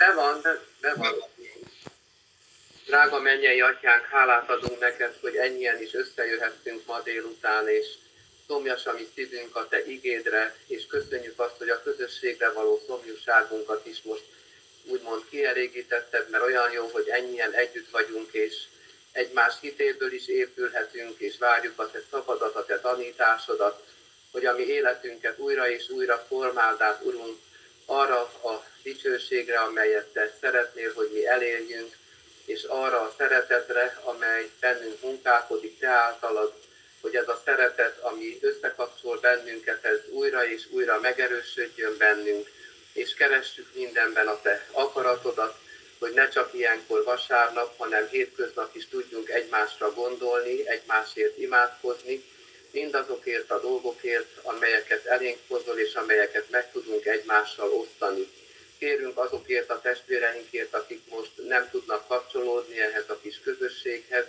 Be 0.00 0.12
van, 0.14 0.40
be, 0.42 0.60
be 0.80 0.94
van. 0.94 1.14
Drága 2.86 3.20
mennyei 3.20 3.60
atyánk, 3.60 4.04
hálát 4.04 4.50
adunk 4.50 4.78
neked, 4.78 5.16
hogy 5.20 5.36
ennyien 5.36 5.82
is 5.82 5.94
összejöhettünk 5.94 6.86
ma 6.86 7.00
délután, 7.00 7.68
és 7.68 7.86
szomjas 8.46 8.86
a 8.86 8.92
mi 8.92 9.08
szívünk 9.14 9.56
a 9.56 9.68
te 9.68 9.84
igédre, 9.86 10.56
és 10.66 10.86
köszönjük 10.86 11.40
azt, 11.40 11.56
hogy 11.58 11.68
a 11.68 11.82
közösségre 11.82 12.52
való 12.52 12.82
szomjúságunkat 12.86 13.86
is 13.86 14.02
most 14.02 14.24
úgymond 14.84 15.22
kielégítetted, 15.30 16.30
mert 16.30 16.44
olyan 16.44 16.72
jó, 16.72 16.86
hogy 16.92 17.08
ennyien 17.08 17.52
együtt 17.52 17.90
vagyunk, 17.90 18.32
és 18.32 18.54
egymás 19.12 19.54
hitéből 19.60 20.12
is 20.12 20.26
épülhetünk, 20.26 21.18
és 21.18 21.38
várjuk 21.38 21.80
a 21.80 21.90
te 21.90 22.02
szabadat, 22.10 22.54
a 22.54 22.64
te 22.64 22.80
tanításodat, 22.80 23.84
hogy 24.32 24.46
a 24.46 24.54
mi 24.54 24.62
életünket 24.62 25.38
újra 25.38 25.70
és 25.70 25.88
újra 25.88 26.24
formáld 26.28 26.80
át, 26.80 27.04
Urunk, 27.04 27.38
arra 27.90 28.20
a 28.20 28.64
dicsőségre, 28.82 29.58
amelyet 29.58 30.06
Te 30.06 30.34
szeretnél, 30.40 30.92
hogy 30.94 31.10
mi 31.12 31.26
elérjünk, 31.26 31.96
és 32.44 32.62
arra 32.62 33.00
a 33.00 33.14
szeretetre, 33.18 34.00
amely 34.02 34.50
bennünk 34.60 35.02
munkálkodik 35.02 35.78
Te 35.78 35.88
általad, 35.88 36.52
hogy 37.00 37.14
ez 37.14 37.28
a 37.28 37.42
szeretet, 37.44 37.98
ami 37.98 38.38
összekapcsol 38.40 39.18
bennünket, 39.20 39.84
ez 39.84 39.98
újra 40.08 40.46
és 40.46 40.62
újra 40.70 41.00
megerősödjön 41.00 41.96
bennünk, 41.96 42.50
és 42.92 43.14
keressük 43.14 43.74
mindenben 43.74 44.26
a 44.26 44.40
Te 44.40 44.66
akaratodat, 44.72 45.58
hogy 45.98 46.12
ne 46.12 46.28
csak 46.28 46.54
ilyenkor 46.54 47.04
vasárnap, 47.04 47.78
hanem 47.78 48.08
hétköznap 48.08 48.76
is 48.76 48.88
tudjunk 48.88 49.28
egymásra 49.28 49.92
gondolni, 49.92 50.68
egymásért 50.68 51.38
imádkozni, 51.38 52.24
mindazokért 52.72 53.50
a 53.50 53.60
dolgokért, 53.60 54.28
amelyeket 54.42 55.04
elénk 55.04 55.38
hozol, 55.48 55.78
és 55.78 55.94
amelyeket 55.94 56.50
meg 56.50 56.70
tudunk 56.72 57.06
egymással 57.06 57.72
osztani. 57.72 58.28
Kérünk 58.78 59.18
azokért 59.18 59.70
a 59.70 59.80
testvéreinkért, 59.80 60.74
akik 60.74 61.00
most 61.08 61.30
nem 61.48 61.68
tudnak 61.70 62.08
kapcsolódni 62.08 62.80
ehhez 62.80 63.04
a 63.08 63.18
kis 63.22 63.40
közösséghez, 63.40 64.24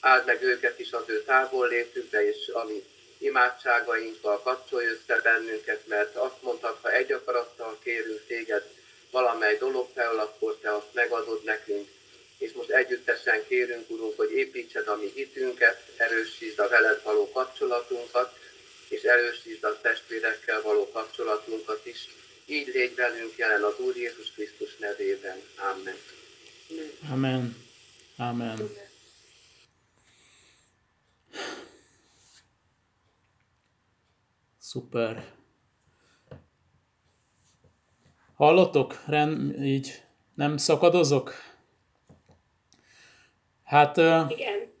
áld 0.00 0.26
meg 0.26 0.42
őket 0.42 0.78
is 0.78 0.92
az 0.92 1.04
ő 1.06 1.22
távollétükbe, 1.22 2.28
és 2.28 2.48
ami 2.48 2.84
imádságainkkal 3.18 4.40
kapcsolj 4.42 4.86
össze 4.86 5.20
bennünket, 5.20 5.86
mert 5.86 6.16
azt 6.16 6.42
mondtad, 6.42 6.78
ha 6.82 6.92
egy 6.92 7.12
akarattal 7.12 7.78
kérünk 7.82 8.26
téged 8.26 8.64
valamely 9.10 9.56
dolog 9.56 9.88
fel, 9.94 10.18
akkor 10.18 10.58
te 10.60 10.74
azt 10.74 10.92
megadod 10.92 11.44
nekünk, 11.44 11.88
és 12.40 12.52
most 12.52 12.70
együttesen 12.70 13.44
kérünk, 13.48 13.90
Urunk, 13.90 14.16
hogy 14.16 14.30
építsed 14.32 14.88
a 14.88 14.96
mi 14.96 15.10
hitünket, 15.14 15.92
erősítsd 15.96 16.58
a 16.58 16.68
veled 16.68 17.02
való 17.02 17.30
kapcsolatunkat, 17.30 18.38
és 18.88 19.02
erősítsd 19.02 19.64
a 19.64 19.80
testvérekkel 19.80 20.62
való 20.62 20.90
kapcsolatunkat 20.90 21.86
is. 21.86 22.08
Így 22.46 22.66
légy 22.66 22.94
velünk 22.94 23.36
jelen 23.36 23.62
az 23.62 23.78
Úr 23.78 23.96
Jézus 23.96 24.30
Krisztus 24.32 24.76
nevében. 24.76 25.38
Amen. 25.56 25.96
Amen. 27.10 27.56
Amen. 28.16 28.70
Szuper. 34.58 35.32
Hallottok? 38.34 39.02
Rend, 39.06 39.62
így 39.64 40.02
nem 40.34 40.56
szakadozok? 40.56 41.49
Hát, 43.70 43.96
Igen. 43.96 44.72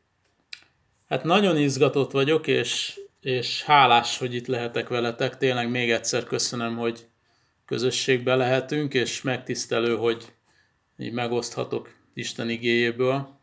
hát 1.08 1.24
nagyon 1.24 1.56
izgatott 1.56 2.10
vagyok, 2.10 2.46
és, 2.46 3.00
és 3.20 3.62
hálás, 3.62 4.18
hogy 4.18 4.34
itt 4.34 4.46
lehetek 4.46 4.88
veletek. 4.88 5.36
Tényleg 5.36 5.70
még 5.70 5.90
egyszer 5.90 6.24
köszönöm, 6.24 6.76
hogy 6.76 7.06
közösségbe 7.64 8.34
lehetünk, 8.34 8.94
és 8.94 9.22
megtisztelő, 9.22 9.96
hogy 9.96 10.32
így 10.98 11.12
megoszthatok 11.12 11.94
Isten 12.14 12.48
igéjéből. 12.48 13.38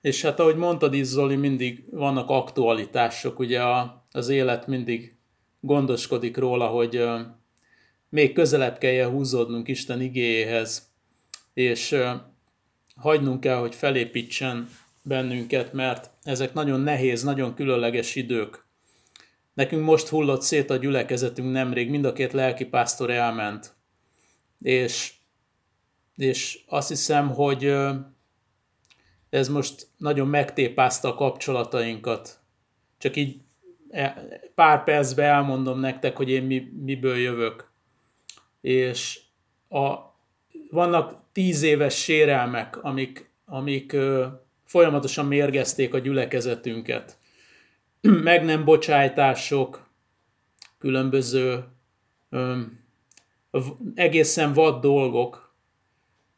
És 0.00 0.22
hát 0.22 0.40
ahogy 0.40 0.56
mondtad 0.56 0.94
is, 0.94 1.06
Zoli, 1.06 1.36
mindig 1.36 1.84
vannak 1.90 2.28
aktualitások, 2.28 3.38
ugye 3.38 3.62
a, 3.62 4.06
az 4.10 4.28
élet 4.28 4.66
mindig 4.66 5.16
gondoskodik 5.60 6.36
róla, 6.36 6.66
hogy 6.66 7.04
még 8.08 8.32
közelebb 8.32 8.78
kelljen 8.78 9.10
húzódnunk 9.10 9.68
Isten 9.68 10.00
igéjéhez, 10.00 10.92
és 11.54 11.96
hagynunk 13.02 13.40
kell, 13.40 13.56
hogy 13.56 13.74
felépítsen 13.74 14.68
bennünket, 15.02 15.72
mert 15.72 16.10
ezek 16.22 16.52
nagyon 16.52 16.80
nehéz, 16.80 17.22
nagyon 17.22 17.54
különleges 17.54 18.14
idők. 18.14 18.66
Nekünk 19.54 19.84
most 19.84 20.08
hullott 20.08 20.42
szét 20.42 20.70
a 20.70 20.76
gyülekezetünk 20.76 21.52
nemrég, 21.52 21.90
mind 21.90 22.04
a 22.04 22.12
két 22.12 22.32
lelkipásztor 22.32 23.10
elment. 23.10 23.74
És, 24.60 25.12
és 26.14 26.60
azt 26.66 26.88
hiszem, 26.88 27.28
hogy 27.28 27.74
ez 29.30 29.48
most 29.48 29.88
nagyon 29.96 30.28
megtépázta 30.28 31.08
a 31.08 31.14
kapcsolatainkat. 31.14 32.40
Csak 32.98 33.16
így 33.16 33.40
e, 33.90 34.28
pár 34.54 34.84
percben 34.84 35.24
elmondom 35.24 35.80
nektek, 35.80 36.16
hogy 36.16 36.30
én 36.30 36.42
mi, 36.42 36.72
miből 36.84 37.16
jövök. 37.16 37.70
És 38.60 39.20
a, 39.68 40.11
vannak 40.72 41.20
tíz 41.32 41.62
éves 41.62 42.02
sérelmek, 42.02 42.84
amik, 42.84 43.30
amik 43.44 43.92
ö, 43.92 44.26
folyamatosan 44.64 45.26
mérgezték 45.26 45.94
a 45.94 45.98
gyülekezetünket. 45.98 47.18
Meg 48.28 48.44
nem 48.44 48.64
bocsájtások, 48.64 49.88
különböző 50.78 51.64
ö, 52.30 52.60
egészen 53.94 54.52
vad 54.52 54.80
dolgok, 54.80 55.54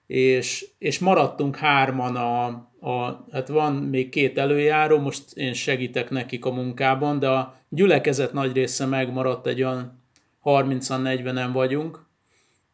és, 0.06 0.66
és 0.78 0.98
maradtunk 0.98 1.56
hárman 1.56 2.16
a, 2.16 2.46
a, 2.80 3.24
hát 3.32 3.48
van 3.48 3.74
még 3.74 4.08
két 4.08 4.38
előjáró, 4.38 4.98
most 4.98 5.32
én 5.34 5.52
segítek 5.52 6.10
nekik 6.10 6.44
a 6.44 6.52
munkában, 6.52 7.18
de 7.18 7.28
a 7.28 7.56
gyülekezet 7.68 8.32
nagy 8.32 8.52
része 8.52 8.86
megmaradt, 8.86 9.46
egy 9.46 9.62
olyan 9.62 10.02
30-40-en 10.44 11.50
vagyunk, 11.52 12.06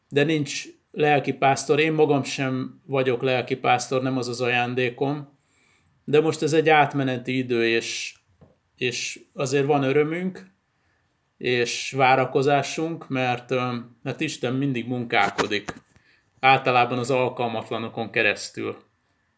de 0.08 0.24
nincs 0.24 0.79
lelkipásztor, 0.90 1.80
én 1.80 1.92
magam 1.92 2.22
sem 2.22 2.80
vagyok 2.86 3.22
lelkipásztor, 3.22 4.02
nem 4.02 4.16
az 4.16 4.28
az 4.28 4.40
ajándékom, 4.40 5.38
de 6.04 6.20
most 6.20 6.42
ez 6.42 6.52
egy 6.52 6.68
átmeneti 6.68 7.36
idő, 7.36 7.66
és, 7.66 8.14
és 8.76 9.20
azért 9.32 9.66
van 9.66 9.82
örömünk, 9.82 10.46
és 11.36 11.92
várakozásunk, 11.92 13.08
mert, 13.08 13.50
mert 14.02 14.20
Isten 14.20 14.54
mindig 14.54 14.86
munkálkodik, 14.86 15.74
általában 16.40 16.98
az 16.98 17.10
alkalmatlanokon 17.10 18.10
keresztül. 18.10 18.76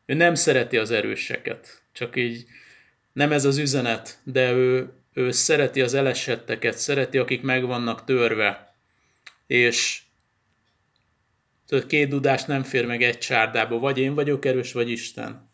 Ő 0.07 0.15
nem 0.15 0.35
szereti 0.35 0.77
az 0.77 0.91
erőseket, 0.91 1.83
csak 1.93 2.17
így 2.17 2.45
nem 3.13 3.33
ez 3.33 3.45
az 3.45 3.59
üzenet, 3.59 4.19
de 4.25 4.53
ő, 4.53 4.93
ő 5.13 5.31
szereti 5.31 5.81
az 5.81 5.95
elesetteket, 5.95 6.79
szereti, 6.79 7.19
akik 7.19 7.43
meg 7.43 7.67
vannak 7.67 8.05
törve, 8.05 8.75
és 9.47 10.03
Tudod, 11.73 11.87
két 11.87 12.09
dudás 12.09 12.45
nem 12.45 12.63
fér 12.63 12.87
meg 12.87 13.03
egy 13.03 13.19
csárdába, 13.19 13.79
vagy 13.79 13.99
én 13.99 14.15
vagyok 14.15 14.45
erős, 14.45 14.73
vagy 14.73 14.91
Isten. 14.91 15.51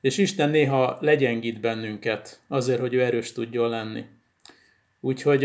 És 0.00 0.18
Isten 0.18 0.50
néha 0.50 0.98
legyengít 1.00 1.60
bennünket, 1.60 2.40
azért, 2.46 2.80
hogy 2.80 2.94
ő 2.94 3.02
erős 3.02 3.32
tudjon 3.32 3.68
lenni. 3.68 4.04
Úgyhogy 5.00 5.44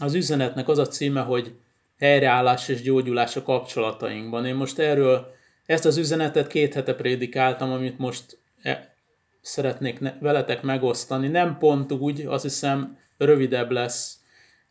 az 0.00 0.14
üzenetnek 0.14 0.68
az 0.68 0.78
a 0.78 0.86
címe, 0.86 1.20
hogy 1.20 1.54
helyreállás 1.98 2.68
és 2.68 2.82
gyógyulás 2.82 3.36
a 3.36 3.42
kapcsolatainkban. 3.42 4.46
Én 4.46 4.54
most 4.54 4.78
erről 4.78 5.34
ezt 5.66 5.84
az 5.84 5.96
üzenetet 5.96 6.46
két 6.46 6.74
hete 6.74 6.94
prédikáltam, 6.94 7.72
amit 7.72 7.98
most 7.98 8.38
e, 8.62 8.94
szeretnék 9.40 9.98
veletek 10.20 10.62
megosztani. 10.62 11.28
Nem 11.28 11.58
pont 11.58 11.92
úgy, 11.92 12.20
azt 12.26 12.42
hiszem 12.42 12.98
rövidebb 13.18 13.70
lesz, 13.70 14.17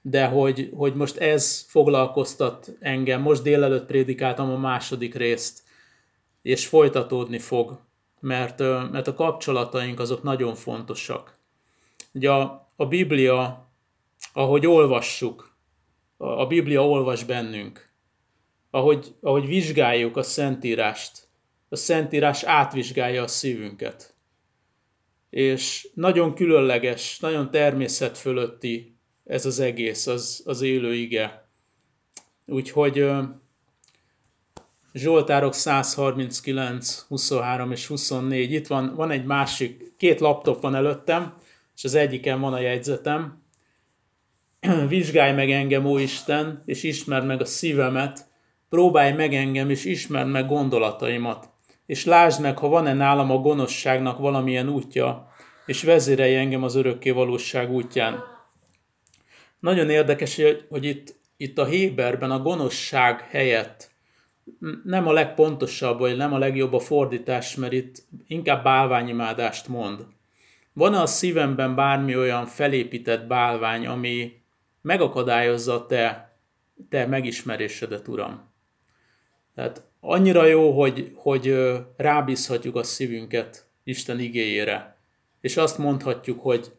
de 0.09 0.25
hogy, 0.25 0.71
hogy 0.75 0.95
most 0.95 1.17
ez 1.17 1.65
foglalkoztat 1.67 2.71
engem. 2.79 3.21
Most 3.21 3.41
délelőtt 3.41 3.85
prédikáltam 3.85 4.49
a 4.49 4.57
második 4.57 5.15
részt, 5.15 5.63
és 6.41 6.67
folytatódni 6.67 7.39
fog, 7.39 7.79
mert, 8.19 8.59
mert 8.91 9.07
a 9.07 9.13
kapcsolataink 9.13 9.99
azok 9.99 10.23
nagyon 10.23 10.55
fontosak. 10.55 11.37
Ugye 12.13 12.31
a, 12.31 12.69
a 12.75 12.85
Biblia, 12.85 13.67
ahogy 14.33 14.65
olvassuk, 14.65 15.55
a 16.17 16.45
Biblia 16.45 16.87
olvas 16.87 17.23
bennünk, 17.23 17.89
ahogy, 18.69 19.15
ahogy 19.21 19.45
vizsgáljuk 19.45 20.17
a 20.17 20.23
Szentírást, 20.23 21.27
a 21.69 21.75
Szentírás 21.75 22.43
átvizsgálja 22.43 23.23
a 23.23 23.27
szívünket. 23.27 24.15
És 25.29 25.89
nagyon 25.93 26.33
különleges, 26.33 27.19
nagyon 27.19 27.51
természet 27.51 28.17
fölötti 28.17 28.96
ez 29.27 29.45
az 29.45 29.59
egész, 29.59 30.07
az, 30.07 30.41
az 30.45 30.61
élő 30.61 30.93
ige. 30.93 31.49
Úgyhogy 32.45 33.05
Zsoltárok 34.93 35.53
139, 35.53 37.05
23 37.07 37.71
és 37.71 37.87
24. 37.87 38.51
Itt 38.51 38.67
van, 38.67 38.95
van 38.95 39.11
egy 39.11 39.25
másik, 39.25 39.93
két 39.97 40.19
laptop 40.19 40.61
van 40.61 40.75
előttem, 40.75 41.33
és 41.75 41.83
az 41.83 41.95
egyiken 41.95 42.39
van 42.39 42.53
a 42.53 42.59
jegyzetem. 42.59 43.41
Vizsgálj 44.87 45.33
meg 45.33 45.51
engem, 45.51 45.85
ó 45.85 45.97
Isten, 45.97 46.63
és 46.65 46.83
ismerd 46.83 47.25
meg 47.25 47.41
a 47.41 47.45
szívemet, 47.45 48.27
próbálj 48.69 49.11
meg 49.11 49.33
engem, 49.33 49.69
és 49.69 49.85
ismerd 49.85 50.29
meg 50.29 50.47
gondolataimat, 50.47 51.49
és 51.85 52.05
lásd 52.05 52.41
meg, 52.41 52.57
ha 52.57 52.67
van-e 52.67 52.93
nálam 52.93 53.31
a 53.31 53.37
gonoszságnak 53.37 54.17
valamilyen 54.17 54.69
útja, 54.69 55.31
és 55.65 55.83
vezérelj 55.83 56.35
engem 56.35 56.63
az 56.63 56.75
örökké 56.75 57.09
valóság 57.09 57.71
útján. 57.71 58.36
Nagyon 59.59 59.89
érdekes, 59.89 60.35
hogy, 60.35 60.65
hogy 60.69 60.85
itt, 60.85 61.15
itt 61.37 61.57
a 61.57 61.65
Héberben 61.65 62.31
a 62.31 62.39
gonoszság 62.41 63.21
helyett 63.21 63.89
nem 64.83 65.07
a 65.07 65.11
legpontosabb, 65.11 65.99
vagy 65.99 66.17
nem 66.17 66.33
a 66.33 66.37
legjobb 66.37 66.73
a 66.73 66.79
fordítás, 66.79 67.55
mert 67.55 67.73
itt 67.73 68.03
inkább 68.27 68.63
bálványimádást 68.63 69.67
mond. 69.67 70.05
Van-e 70.73 71.01
a 71.01 71.05
szívemben 71.05 71.75
bármi 71.75 72.17
olyan 72.17 72.45
felépített 72.45 73.27
bálvány, 73.27 73.87
ami 73.87 74.41
megakadályozza 74.81 75.85
te, 75.85 76.35
te 76.89 77.05
megismerésedet, 77.05 78.07
Uram? 78.07 78.51
Tehát 79.55 79.81
annyira 79.99 80.45
jó, 80.45 80.79
hogy, 80.79 81.11
hogy 81.15 81.55
rábízhatjuk 81.97 82.75
a 82.75 82.83
szívünket 82.83 83.69
Isten 83.83 84.19
igéjére, 84.19 84.97
és 85.41 85.57
azt 85.57 85.77
mondhatjuk, 85.77 86.41
hogy, 86.41 86.71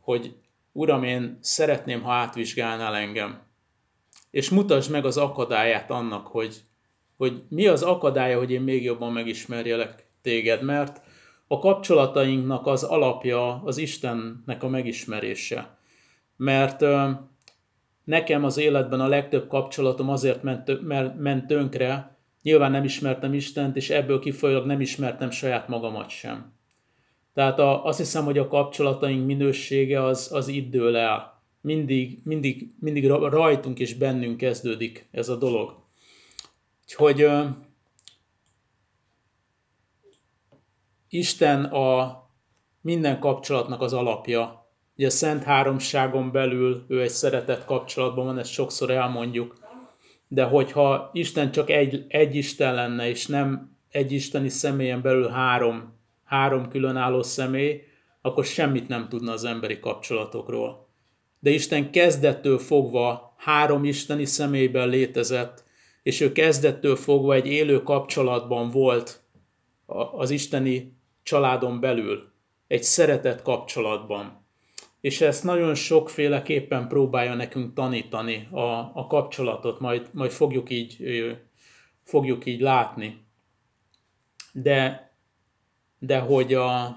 hogy 0.00 0.34
Uram, 0.76 1.04
én 1.04 1.38
szeretném, 1.40 2.02
ha 2.02 2.12
átvizsgálnál 2.12 2.94
engem. 2.94 3.42
És 4.30 4.50
mutasd 4.50 4.90
meg 4.90 5.04
az 5.04 5.16
akadályát 5.16 5.90
annak, 5.90 6.26
hogy, 6.26 6.62
hogy 7.16 7.42
mi 7.48 7.66
az 7.66 7.82
akadálya, 7.82 8.38
hogy 8.38 8.50
én 8.50 8.60
még 8.60 8.82
jobban 8.82 9.12
megismerjelek 9.12 10.06
téged, 10.22 10.62
mert 10.62 11.00
a 11.46 11.58
kapcsolatainknak 11.58 12.66
az 12.66 12.82
alapja 12.82 13.62
az 13.62 13.78
Istennek 13.78 14.62
a 14.62 14.68
megismerése. 14.68 15.78
Mert 16.36 16.84
nekem 18.04 18.44
az 18.44 18.56
életben 18.56 19.00
a 19.00 19.08
legtöbb 19.08 19.48
kapcsolatom 19.48 20.08
azért 20.08 20.42
ment 21.16 21.46
tönkre, 21.46 22.16
nyilván 22.42 22.70
nem 22.70 22.84
ismertem 22.84 23.34
Istent, 23.34 23.76
és 23.76 23.90
ebből 23.90 24.18
kifolyólag 24.18 24.66
nem 24.66 24.80
ismertem 24.80 25.30
saját 25.30 25.68
magamat 25.68 26.08
sem. 26.08 26.52
Tehát 27.34 27.58
a, 27.58 27.84
azt 27.84 27.98
hiszem, 27.98 28.24
hogy 28.24 28.38
a 28.38 28.48
kapcsolataink 28.48 29.26
minősége 29.26 30.04
az, 30.04 30.32
az 30.32 30.48
itt 30.48 30.70
dől 30.70 30.96
el. 30.96 31.42
Mindig, 31.60 32.20
mindig, 32.24 32.72
mindig 32.80 33.06
rajtunk 33.08 33.78
és 33.78 33.94
bennünk 33.94 34.36
kezdődik 34.36 35.08
ez 35.10 35.28
a 35.28 35.36
dolog. 35.36 35.82
Úgyhogy 36.82 37.28
Isten 41.08 41.64
a 41.64 42.22
minden 42.80 43.18
kapcsolatnak 43.18 43.80
az 43.80 43.92
alapja. 43.92 44.68
Ugye 44.96 45.06
a 45.06 45.10
Szent 45.10 45.42
Háromságon 45.42 46.32
belül 46.32 46.84
ő 46.88 47.02
egy 47.02 47.10
szeretett 47.10 47.64
kapcsolatban 47.64 48.24
van, 48.24 48.38
ezt 48.38 48.50
sokszor 48.50 48.90
elmondjuk. 48.90 49.58
De 50.28 50.44
hogyha 50.44 51.10
Isten 51.12 51.50
csak 51.50 51.70
egy, 51.70 52.04
egy 52.08 52.34
Isten 52.34 52.74
lenne, 52.74 53.08
és 53.08 53.26
nem 53.26 53.76
egy 53.90 54.12
isteni 54.12 54.48
személyen 54.48 55.02
belül 55.02 55.28
három, 55.28 55.93
három 56.34 56.68
különálló 56.68 57.22
személy, 57.22 57.82
akkor 58.20 58.44
semmit 58.44 58.88
nem 58.88 59.08
tudna 59.08 59.32
az 59.32 59.44
emberi 59.44 59.80
kapcsolatokról. 59.80 60.88
De 61.40 61.50
Isten 61.50 61.90
kezdettől 61.90 62.58
fogva 62.58 63.34
három 63.36 63.84
isteni 63.84 64.24
személyben 64.24 64.88
létezett, 64.88 65.64
és 66.02 66.20
ő 66.20 66.32
kezdettől 66.32 66.96
fogva 66.96 67.34
egy 67.34 67.46
élő 67.46 67.82
kapcsolatban 67.82 68.70
volt 68.70 69.22
az 70.16 70.30
isteni 70.30 70.96
családon 71.22 71.80
belül, 71.80 72.32
egy 72.66 72.82
szeretett 72.82 73.42
kapcsolatban. 73.42 74.46
És 75.00 75.20
ezt 75.20 75.44
nagyon 75.44 75.74
sokféleképpen 75.74 76.88
próbálja 76.88 77.34
nekünk 77.34 77.74
tanítani 77.74 78.48
a, 78.50 78.90
a 78.94 79.06
kapcsolatot, 79.08 79.80
majd, 79.80 80.08
majd 80.12 80.30
fogjuk, 80.30 80.70
így, 80.70 80.96
fogjuk 82.02 82.46
így 82.46 82.60
látni. 82.60 83.24
De, 84.52 85.04
de 86.06 86.18
hogy 86.18 86.54
a, 86.54 86.96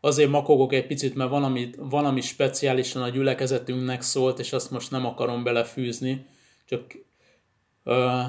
azért 0.00 0.30
makogok 0.30 0.72
egy 0.72 0.86
picit, 0.86 1.14
mert 1.14 1.30
valami, 1.30 1.70
valami 1.76 2.20
speciálisan 2.20 3.02
a 3.02 3.08
gyülekezetünknek 3.08 4.02
szólt, 4.02 4.38
és 4.38 4.52
azt 4.52 4.70
most 4.70 4.90
nem 4.90 5.06
akarom 5.06 5.44
belefűzni, 5.44 6.26
csak 6.64 6.82
uh, 7.84 8.24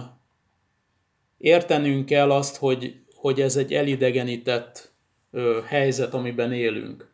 értenünk 1.37 2.05
kell 2.05 2.31
azt, 2.31 2.57
hogy, 2.57 3.03
hogy 3.15 3.41
ez 3.41 3.55
egy 3.55 3.73
elidegenített 3.73 4.93
ö, 5.31 5.59
helyzet, 5.65 6.13
amiben 6.13 6.53
élünk. 6.53 7.11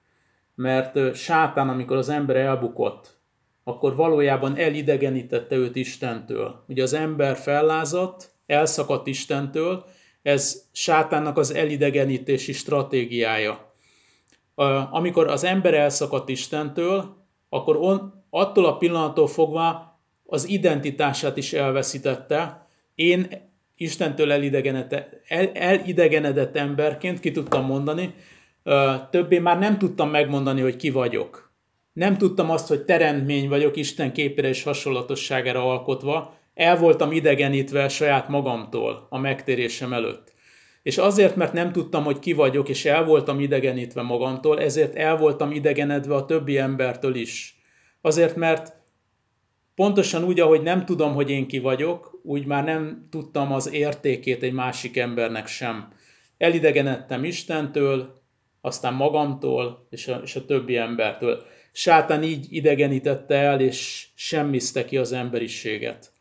Mert 0.56 0.96
ö, 0.96 1.14
sátán, 1.14 1.70
amikor 1.70 1.98
az 1.98 2.10
ember 2.10 2.36
elbukott, 2.36 3.18
akkor 3.64 3.96
valójában 3.96 4.58
elidegenítette 4.58 5.56
őt 5.56 5.76
Istentől. 5.76 6.64
Ugye 6.68 6.84
az 6.84 6.94
ember 6.94 7.36
fellázadt, 7.36 8.32
elszakadt 8.46 9.08
Istentől, 9.08 9.86
ez 10.26 10.64
sátánnak 10.72 11.38
az 11.38 11.54
elidegenítési 11.54 12.54
stratégiája. 12.54 13.74
Amikor 14.92 15.28
az 15.28 15.44
ember 15.44 15.74
elszakadt 15.74 16.30
Istentől, 16.30 17.16
akkor 17.50 17.76
on, 17.76 18.24
attól 18.30 18.66
a 18.66 18.78
pillanattól 18.78 19.28
fogva 19.28 20.00
az 20.26 20.48
identitását 20.48 21.38
is 21.38 21.54
elveszítette. 21.54 22.68
Én 22.96 23.28
Istentől 23.76 24.32
el, 24.32 25.52
elidegenedett 25.54 26.56
emberként 26.56 27.20
ki 27.20 27.32
tudtam 27.32 27.66
mondani, 27.66 28.14
többé 29.10 29.40
már 29.40 29.60
nem 29.60 29.78
tudtam 29.78 30.10
megmondani, 30.10 30.62
hogy 30.62 30.76
ki 30.76 30.90
vagyok. 30.90 31.54
Nem 31.94 32.18
tudtam 32.18 32.50
azt, 32.50 32.68
hogy 32.68 32.82
teremtmény 32.82 33.50
vagyok, 33.50 33.76
Isten 33.76 34.14
képére 34.14 34.48
és 34.48 34.64
hasonlatosságára 34.64 35.70
alkotva, 35.70 36.38
el 36.56 36.78
voltam 36.78 37.12
idegenítve 37.12 37.88
saját 37.88 38.28
magamtól 38.28 39.08
a 39.10 39.18
megtérésem 39.18 39.94
előtt. 39.94 40.34
És 40.84 40.98
azért, 40.98 41.36
mert 41.36 41.54
nem 41.54 41.72
tudtam, 41.72 42.04
hogy 42.04 42.20
ki 42.20 42.34
vagyok, 42.34 42.70
és 42.70 42.86
el 42.86 43.04
voltam 43.04 43.40
idegenítve 43.40 44.02
magamtól, 44.02 44.60
ezért 44.60 44.96
el 44.96 45.18
voltam 45.18 45.52
idegenedve 45.52 46.16
a 46.16 46.26
többi 46.26 46.58
embertől 46.58 47.16
is. 47.16 47.60
Azért, 48.02 48.36
mert 48.36 48.74
Pontosan 49.76 50.24
úgy, 50.24 50.40
ahogy 50.40 50.62
nem 50.62 50.86
tudom, 50.86 51.14
hogy 51.14 51.30
én 51.30 51.48
ki 51.48 51.60
vagyok, 51.60 52.20
úgy 52.24 52.46
már 52.46 52.64
nem 52.64 53.08
tudtam 53.10 53.52
az 53.52 53.74
értékét 53.74 54.44
egy 54.44 54.54
másik 54.54 54.98
embernek 54.98 55.48
sem. 55.48 55.94
Elidegenedtem 56.38 57.24
Istentől, 57.24 58.22
aztán 58.62 58.94
magamtól 58.94 59.88
és 59.90 60.08
a, 60.08 60.22
és 60.24 60.36
a 60.36 60.46
többi 60.46 60.78
embertől. 60.78 61.44
Sátán 61.72 62.24
így 62.24 62.46
idegenítette 62.50 63.36
el, 63.36 63.62
és 63.62 64.08
semmizte 64.16 64.86
ki 64.86 64.98
az 64.98 65.12
emberiséget. 65.12 66.14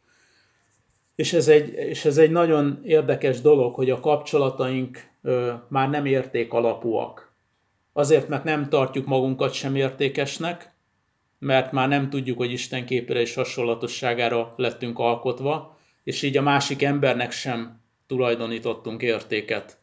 És 1.14 1.32
ez 1.32 1.48
egy, 1.48 1.72
és 1.72 2.04
ez 2.04 2.18
egy 2.18 2.30
nagyon 2.30 2.80
érdekes 2.84 3.40
dolog, 3.40 3.74
hogy 3.74 3.90
a 3.90 4.00
kapcsolataink 4.00 4.98
ö, 5.22 5.52
már 5.68 5.90
nem 5.90 6.06
érték 6.06 6.52
alapúak. 6.52 7.32
Azért, 7.92 8.28
mert 8.28 8.44
nem 8.44 8.68
tartjuk 8.68 9.06
magunkat 9.06 9.52
sem 9.52 9.76
értékesnek, 9.76 10.72
mert 11.38 11.72
már 11.72 11.88
nem 11.88 12.10
tudjuk, 12.10 12.38
hogy 12.38 12.52
Isten 12.52 12.84
képére 12.86 13.20
és 13.20 13.34
hasonlatosságára 13.34 14.54
lettünk 14.56 14.98
alkotva, 14.98 15.78
és 16.04 16.22
így 16.22 16.36
a 16.36 16.42
másik 16.42 16.82
embernek 16.82 17.30
sem 17.32 17.80
tulajdonítottunk 18.06 19.02
értéket. 19.02 19.78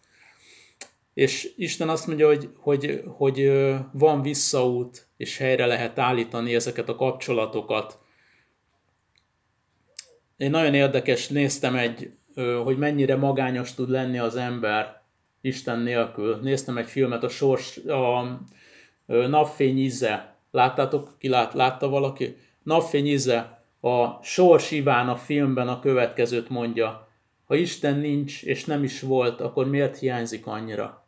És 1.13 1.53
Isten 1.57 1.89
azt 1.89 2.07
mondja, 2.07 2.27
hogy, 2.27 2.49
hogy, 2.57 3.03
hogy 3.05 3.51
van 3.91 4.21
visszaút, 4.21 5.07
és 5.17 5.37
helyre 5.37 5.65
lehet 5.65 5.99
állítani 5.99 6.55
ezeket 6.55 6.89
a 6.89 6.95
kapcsolatokat. 6.95 7.99
Én 10.41 10.49
nagyon 10.49 10.73
érdekes, 10.73 11.27
néztem 11.27 11.75
egy, 11.75 12.11
hogy 12.63 12.77
mennyire 12.77 13.15
magányos 13.15 13.73
tud 13.73 13.89
lenni 13.89 14.17
az 14.17 14.35
ember 14.35 15.01
Isten 15.41 15.79
nélkül. 15.79 16.39
Néztem 16.41 16.77
egy 16.77 16.87
filmet, 16.87 17.23
a, 17.23 17.29
sors, 17.29 17.77
a 17.77 18.39
napfény 19.05 19.77
íze 19.77 20.35
Láttátok, 20.51 21.15
ki 21.17 21.27
lát, 21.27 21.53
látta 21.53 21.89
valaki? 21.89 22.35
Napfény 22.63 23.07
íze, 23.07 23.63
a 23.81 24.23
Sors 24.23 24.71
Iván 24.71 25.09
a 25.09 25.15
filmben 25.15 25.67
a 25.67 25.79
következőt 25.79 26.49
mondja. 26.49 27.07
Ha 27.45 27.55
Isten 27.55 27.97
nincs 27.97 28.43
és 28.43 28.65
nem 28.65 28.83
is 28.83 29.01
volt, 29.01 29.41
akkor 29.41 29.67
miért 29.67 29.97
hiányzik 29.97 30.47
annyira? 30.47 31.07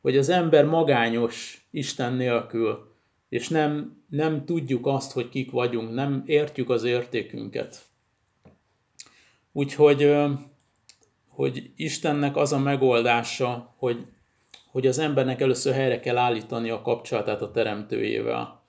Hogy 0.00 0.16
az 0.16 0.28
ember 0.28 0.64
magányos 0.64 1.66
Isten 1.70 2.12
nélkül, 2.12 2.94
és 3.28 3.48
nem, 3.48 4.02
nem 4.08 4.44
tudjuk 4.44 4.86
azt, 4.86 5.12
hogy 5.12 5.28
kik 5.28 5.50
vagyunk, 5.50 5.94
nem 5.94 6.22
értjük 6.26 6.70
az 6.70 6.84
értékünket. 6.84 7.84
Úgyhogy 9.56 10.12
hogy 11.28 11.70
Istennek 11.76 12.36
az 12.36 12.52
a 12.52 12.58
megoldása, 12.58 13.74
hogy 13.78 14.06
hogy 14.70 14.86
az 14.86 14.98
embernek 14.98 15.40
először 15.40 15.74
helyre 15.74 16.00
kell 16.00 16.16
állítani 16.16 16.70
a 16.70 16.82
kapcsolatát 16.82 17.42
a 17.42 17.50
teremtőjével. 17.50 18.62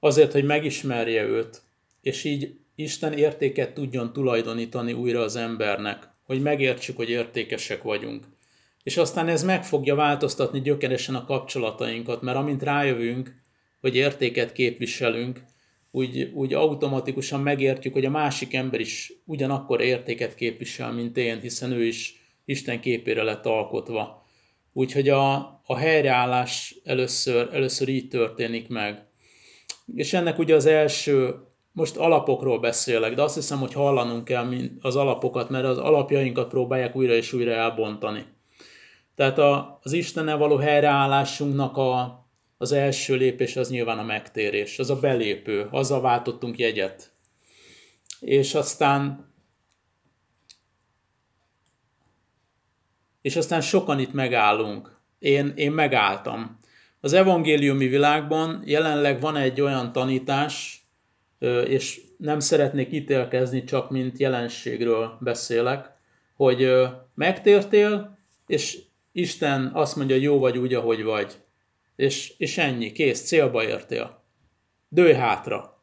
Azért, 0.00 0.32
hogy 0.32 0.44
megismerje 0.44 1.22
őt, 1.22 1.62
és 2.00 2.24
így 2.24 2.58
Isten 2.74 3.12
értéket 3.12 3.74
tudjon 3.74 4.12
tulajdonítani 4.12 4.92
újra 4.92 5.20
az 5.20 5.36
embernek, 5.36 6.08
hogy 6.26 6.42
megértsük, 6.42 6.96
hogy 6.96 7.10
értékesek 7.10 7.82
vagyunk. 7.82 8.24
És 8.82 8.96
aztán 8.96 9.28
ez 9.28 9.44
meg 9.44 9.64
fogja 9.64 9.94
változtatni 9.94 10.60
gyökeresen 10.60 11.14
a 11.14 11.24
kapcsolatainkat, 11.24 12.22
mert 12.22 12.36
amint 12.36 12.62
rájövünk, 12.62 13.34
hogy 13.80 13.96
értéket 13.96 14.52
képviselünk, 14.52 15.40
úgy, 15.90 16.30
úgy 16.34 16.54
automatikusan 16.54 17.40
megértjük, 17.40 17.92
hogy 17.92 18.04
a 18.04 18.10
másik 18.10 18.54
ember 18.54 18.80
is 18.80 19.12
ugyanakkor 19.24 19.80
értéket 19.80 20.34
képvisel, 20.34 20.92
mint 20.92 21.16
én, 21.16 21.40
hiszen 21.40 21.72
ő 21.72 21.84
is 21.84 22.14
Isten 22.44 22.80
képére 22.80 23.22
lett 23.22 23.46
alkotva. 23.46 24.26
Úgyhogy 24.72 25.08
a, 25.08 25.34
a 25.66 25.76
helyreállás 25.76 26.76
először, 26.84 27.48
először 27.52 27.88
így 27.88 28.08
történik 28.08 28.68
meg. 28.68 29.06
És 29.94 30.12
ennek 30.12 30.38
ugye 30.38 30.54
az 30.54 30.66
első, 30.66 31.34
most 31.72 31.96
alapokról 31.96 32.58
beszélek, 32.58 33.14
de 33.14 33.22
azt 33.22 33.34
hiszem, 33.34 33.58
hogy 33.58 33.72
hallanunk 33.72 34.24
kell 34.24 34.54
az 34.80 34.96
alapokat, 34.96 35.50
mert 35.50 35.64
az 35.64 35.78
alapjainkat 35.78 36.48
próbálják 36.48 36.96
újra 36.96 37.12
és 37.12 37.32
újra 37.32 37.52
elbontani. 37.52 38.24
Tehát 39.14 39.38
a, 39.38 39.78
az 39.82 39.92
Istennel 39.92 40.36
való 40.36 40.56
helyreállásunknak 40.56 41.76
a, 41.76 42.19
az 42.60 42.72
első 42.72 43.14
lépés 43.14 43.56
az 43.56 43.70
nyilván 43.70 43.98
a 43.98 44.02
megtérés, 44.02 44.78
az 44.78 44.90
a 44.90 45.00
belépő, 45.00 45.68
azzal 45.70 46.00
váltottunk 46.00 46.58
jegyet. 46.58 47.12
És 48.20 48.54
aztán 48.54 49.32
és 53.20 53.36
aztán 53.36 53.60
sokan 53.60 53.98
itt 53.98 54.12
megállunk. 54.12 54.98
Én, 55.18 55.52
én 55.56 55.72
megálltam. 55.72 56.58
Az 57.00 57.12
evangéliumi 57.12 57.86
világban 57.86 58.62
jelenleg 58.64 59.20
van 59.20 59.36
egy 59.36 59.60
olyan 59.60 59.92
tanítás, 59.92 60.84
és 61.64 62.00
nem 62.16 62.40
szeretnék 62.40 62.92
ítélkezni, 62.92 63.64
csak 63.64 63.90
mint 63.90 64.18
jelenségről 64.18 65.18
beszélek, 65.20 65.90
hogy 66.36 66.72
megtértél, 67.14 68.18
és 68.46 68.78
Isten 69.12 69.70
azt 69.74 69.96
mondja, 69.96 70.16
jó 70.16 70.38
vagy 70.38 70.58
úgy, 70.58 70.74
ahogy 70.74 71.02
vagy. 71.02 71.38
És, 72.00 72.32
és 72.36 72.58
ennyi, 72.58 72.92
kész, 72.92 73.26
célba 73.26 73.64
értél. 73.64 74.24
Dőj 74.88 75.12
hátra. 75.12 75.82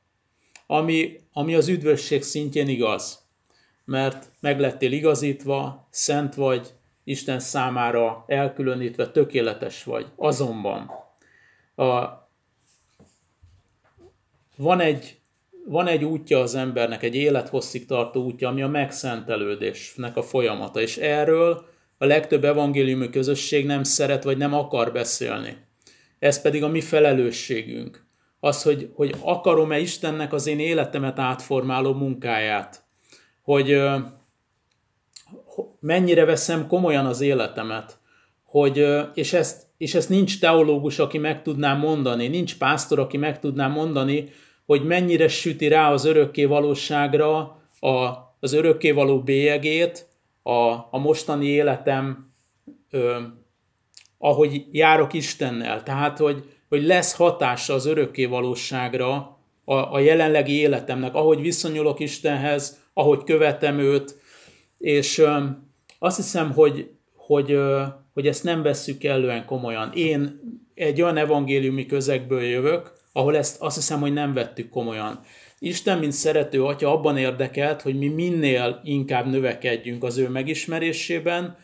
Ami, 0.67 1.19
ami 1.33 1.55
az 1.55 1.67
üdvösség 1.67 2.23
szintjén 2.23 2.67
igaz. 2.67 3.25
Mert 3.85 4.31
meglettél 4.39 4.91
igazítva, 4.91 5.87
szent 5.91 6.35
vagy, 6.35 6.73
Isten 7.03 7.39
számára 7.39 8.23
elkülönítve 8.27 9.07
tökéletes 9.07 9.83
vagy. 9.83 10.05
Azonban 10.15 10.91
a, 11.75 12.05
van, 14.55 14.79
egy, 14.79 15.19
van 15.65 15.87
egy 15.87 16.03
útja 16.03 16.39
az 16.39 16.55
embernek, 16.55 17.03
egy 17.03 17.15
élethosszig 17.15 17.85
tartó 17.85 18.23
útja, 18.23 18.47
ami 18.49 18.61
a 18.61 18.67
megszentelődésnek 18.67 20.17
a 20.17 20.23
folyamata, 20.23 20.81
és 20.81 20.97
erről 20.97 21.65
a 21.97 22.05
legtöbb 22.05 22.43
evangéliumi 22.43 23.09
közösség 23.09 23.65
nem 23.65 23.83
szeret 23.83 24.23
vagy 24.23 24.37
nem 24.37 24.53
akar 24.53 24.91
beszélni. 24.91 25.66
Ez 26.19 26.41
pedig 26.41 26.63
a 26.63 26.67
mi 26.67 26.81
felelősségünk. 26.81 28.05
Az, 28.39 28.63
hogy, 28.63 28.89
hogy 28.93 29.15
akarom-e 29.21 29.79
Istennek 29.79 30.33
az 30.33 30.47
én 30.47 30.59
életemet 30.59 31.19
átformáló 31.19 31.93
munkáját. 31.93 32.83
Hogy 33.41 33.81
mennyire 35.79 36.25
veszem 36.25 36.67
komolyan 36.67 37.05
az 37.05 37.21
életemet. 37.21 37.99
Hogy, 38.43 38.85
és, 39.13 39.33
ezt, 39.33 39.67
és 39.77 39.95
ezt 39.95 40.09
nincs 40.09 40.39
teológus, 40.39 40.99
aki 40.99 41.17
meg 41.17 41.41
tudná 41.41 41.73
mondani, 41.73 42.27
nincs 42.27 42.57
pásztor, 42.57 42.99
aki 42.99 43.17
meg 43.17 43.39
tudná 43.39 43.67
mondani, 43.67 44.29
hogy 44.65 44.85
mennyire 44.85 45.27
süti 45.27 45.67
rá 45.67 45.91
az 45.91 46.05
örökké 46.05 46.45
valóságra 46.45 47.37
a, 47.79 48.25
az 48.39 48.53
örökké 48.53 48.91
való 48.91 49.21
bélyegét, 49.21 50.07
a, 50.43 50.87
a 50.91 50.97
mostani 50.97 51.45
életem, 51.45 52.33
ahogy 54.17 54.65
járok 54.71 55.13
Istennel. 55.13 55.83
Tehát, 55.83 56.17
hogy, 56.17 56.43
hogy 56.69 56.83
lesz 56.83 57.15
hatása 57.15 57.73
az 57.73 57.85
örökké 57.85 58.25
valóságra 58.25 59.37
a, 59.65 59.73
a 59.73 59.99
jelenlegi 59.99 60.53
életemnek, 60.53 61.15
ahogy 61.15 61.41
viszonyulok 61.41 61.99
Istenhez, 61.99 62.79
ahogy 62.93 63.23
követem 63.23 63.79
őt, 63.79 64.15
és 64.77 65.17
ö, 65.17 65.37
azt 65.99 66.15
hiszem, 66.15 66.53
hogy, 66.53 66.89
hogy, 67.15 67.51
ö, 67.51 67.83
hogy 68.13 68.27
ezt 68.27 68.43
nem 68.43 68.61
vesszük 68.61 68.97
kellően 68.97 69.45
komolyan. 69.45 69.91
Én 69.93 70.39
egy 70.75 71.01
olyan 71.01 71.17
evangéliumi 71.17 71.85
közegből 71.85 72.41
jövök, 72.41 72.93
ahol 73.11 73.37
ezt 73.37 73.61
azt 73.61 73.75
hiszem, 73.75 73.99
hogy 73.99 74.13
nem 74.13 74.33
vettük 74.33 74.69
komolyan. 74.69 75.19
Isten, 75.59 75.97
mint 75.97 76.11
szerető 76.11 76.63
atya, 76.63 76.91
abban 76.91 77.17
érdekelt, 77.17 77.81
hogy 77.81 77.97
mi 77.97 78.07
minél 78.07 78.81
inkább 78.83 79.25
növekedjünk 79.25 80.03
az 80.03 80.17
ő 80.17 80.29
megismerésében, 80.29 81.57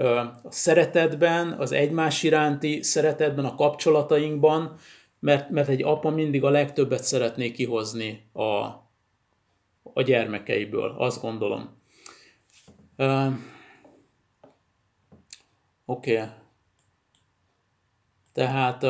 a 0.00 0.40
szeretetben, 0.48 1.52
az 1.52 1.72
egymás 1.72 2.22
iránti 2.22 2.82
szeretetben, 2.82 3.44
a 3.44 3.54
kapcsolatainkban, 3.54 4.76
mert, 5.18 5.50
mert 5.50 5.68
egy 5.68 5.82
apa 5.82 6.10
mindig 6.10 6.44
a 6.44 6.50
legtöbbet 6.50 7.04
szeretné 7.04 7.50
kihozni 7.50 8.28
a, 8.32 8.48
a 9.82 10.02
gyermekeiből, 10.02 10.94
azt 10.98 11.20
gondolom. 11.20 11.78
Uh, 12.96 13.32
Oké. 15.84 16.12
Okay. 16.16 16.28
Tehát 18.32 18.80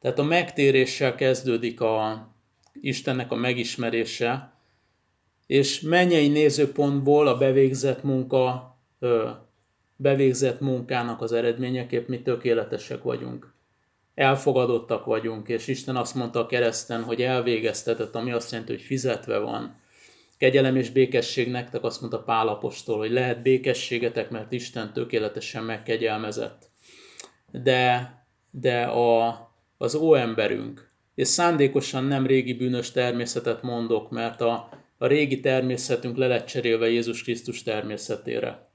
tehát 0.00 0.18
a 0.18 0.22
megtéréssel 0.22 1.14
kezdődik 1.14 1.80
a 1.80 2.28
Istennek 2.72 3.32
a 3.32 3.34
megismerése, 3.34 4.52
és 5.48 5.80
mennyei 5.80 6.28
nézőpontból 6.28 7.26
a 7.26 7.38
bevégzett 7.38 8.02
munka, 8.02 8.76
bevégzett 9.96 10.60
munkának 10.60 11.20
az 11.20 11.32
eredményeképp 11.32 12.08
mi 12.08 12.22
tökéletesek 12.22 13.02
vagyunk. 13.02 13.54
Elfogadottak 14.14 15.04
vagyunk, 15.04 15.48
és 15.48 15.66
Isten 15.66 15.96
azt 15.96 16.14
mondta 16.14 16.40
a 16.40 16.46
kereszten, 16.46 17.02
hogy 17.02 17.22
elvégeztetett, 17.22 18.14
ami 18.14 18.32
azt 18.32 18.50
jelenti, 18.50 18.72
hogy 18.72 18.82
fizetve 18.82 19.38
van. 19.38 19.80
Kegyelem 20.38 20.76
és 20.76 20.90
békesség 20.90 21.50
nektek, 21.50 21.84
azt 21.84 22.00
mondta 22.00 22.22
Pálapostól, 22.22 22.98
hogy 22.98 23.10
lehet 23.10 23.42
békességetek, 23.42 24.30
mert 24.30 24.52
Isten 24.52 24.92
tökéletesen 24.92 25.64
megkegyelmezett. 25.64 26.70
De, 27.50 28.12
de 28.50 28.82
a, 28.82 29.38
az 29.78 29.94
óemberünk. 29.94 30.90
És 31.14 31.28
szándékosan 31.28 32.04
nem 32.04 32.26
régi 32.26 32.54
bűnös 32.54 32.90
természetet 32.90 33.62
mondok, 33.62 34.10
mert 34.10 34.40
a, 34.40 34.68
a 34.98 35.06
régi 35.06 35.40
természetünk 35.40 36.16
le 36.16 36.26
lett 36.26 36.46
cserélve 36.46 36.88
Jézus 36.88 37.22
Krisztus 37.22 37.62
természetére. 37.62 38.68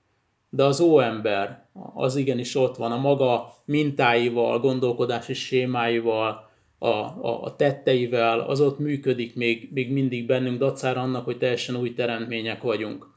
De 0.50 0.64
az 0.64 0.80
óember, 0.80 1.68
az 1.94 2.16
igenis 2.16 2.56
ott 2.56 2.76
van, 2.76 2.92
a 2.92 2.98
maga 2.98 3.54
mintáival, 3.66 4.60
gondolkodási 4.60 5.34
sémáival, 5.34 6.52
a, 6.78 6.88
a, 6.88 7.44
a 7.44 7.56
tetteivel, 7.56 8.40
az 8.40 8.62
ott 8.62 8.80
működik 8.80 9.36
még, 9.36 9.70
még 9.72 9.92
mindig 9.92 10.26
bennünk, 10.26 10.60
dacára 10.60 11.02
annak, 11.02 11.26
hogy 11.26 11.38
teljesen 11.38 11.76
új 11.76 11.94
teremtmények 11.94 12.62
vagyunk. 12.62 13.08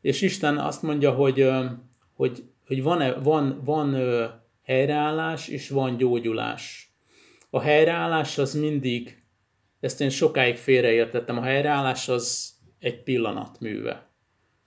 És 0.00 0.20
Isten 0.22 0.58
azt 0.58 0.82
mondja, 0.82 1.10
hogy, 1.10 1.48
hogy, 2.14 2.44
hogy 2.66 2.82
van, 2.82 3.22
van, 3.22 3.60
van 3.64 3.96
helyreállás 4.64 5.48
és 5.48 5.68
van 5.68 5.96
gyógyulás. 5.96 6.92
A 7.50 7.60
helyreállás 7.60 8.38
az 8.38 8.54
mindig, 8.54 9.17
ezt 9.80 10.00
én 10.00 10.10
sokáig 10.10 10.56
félreértettem, 10.56 11.38
a 11.38 11.42
helyreállás 11.42 12.08
az 12.08 12.52
egy 12.78 13.02
pillanat 13.02 13.60
műve. 13.60 14.08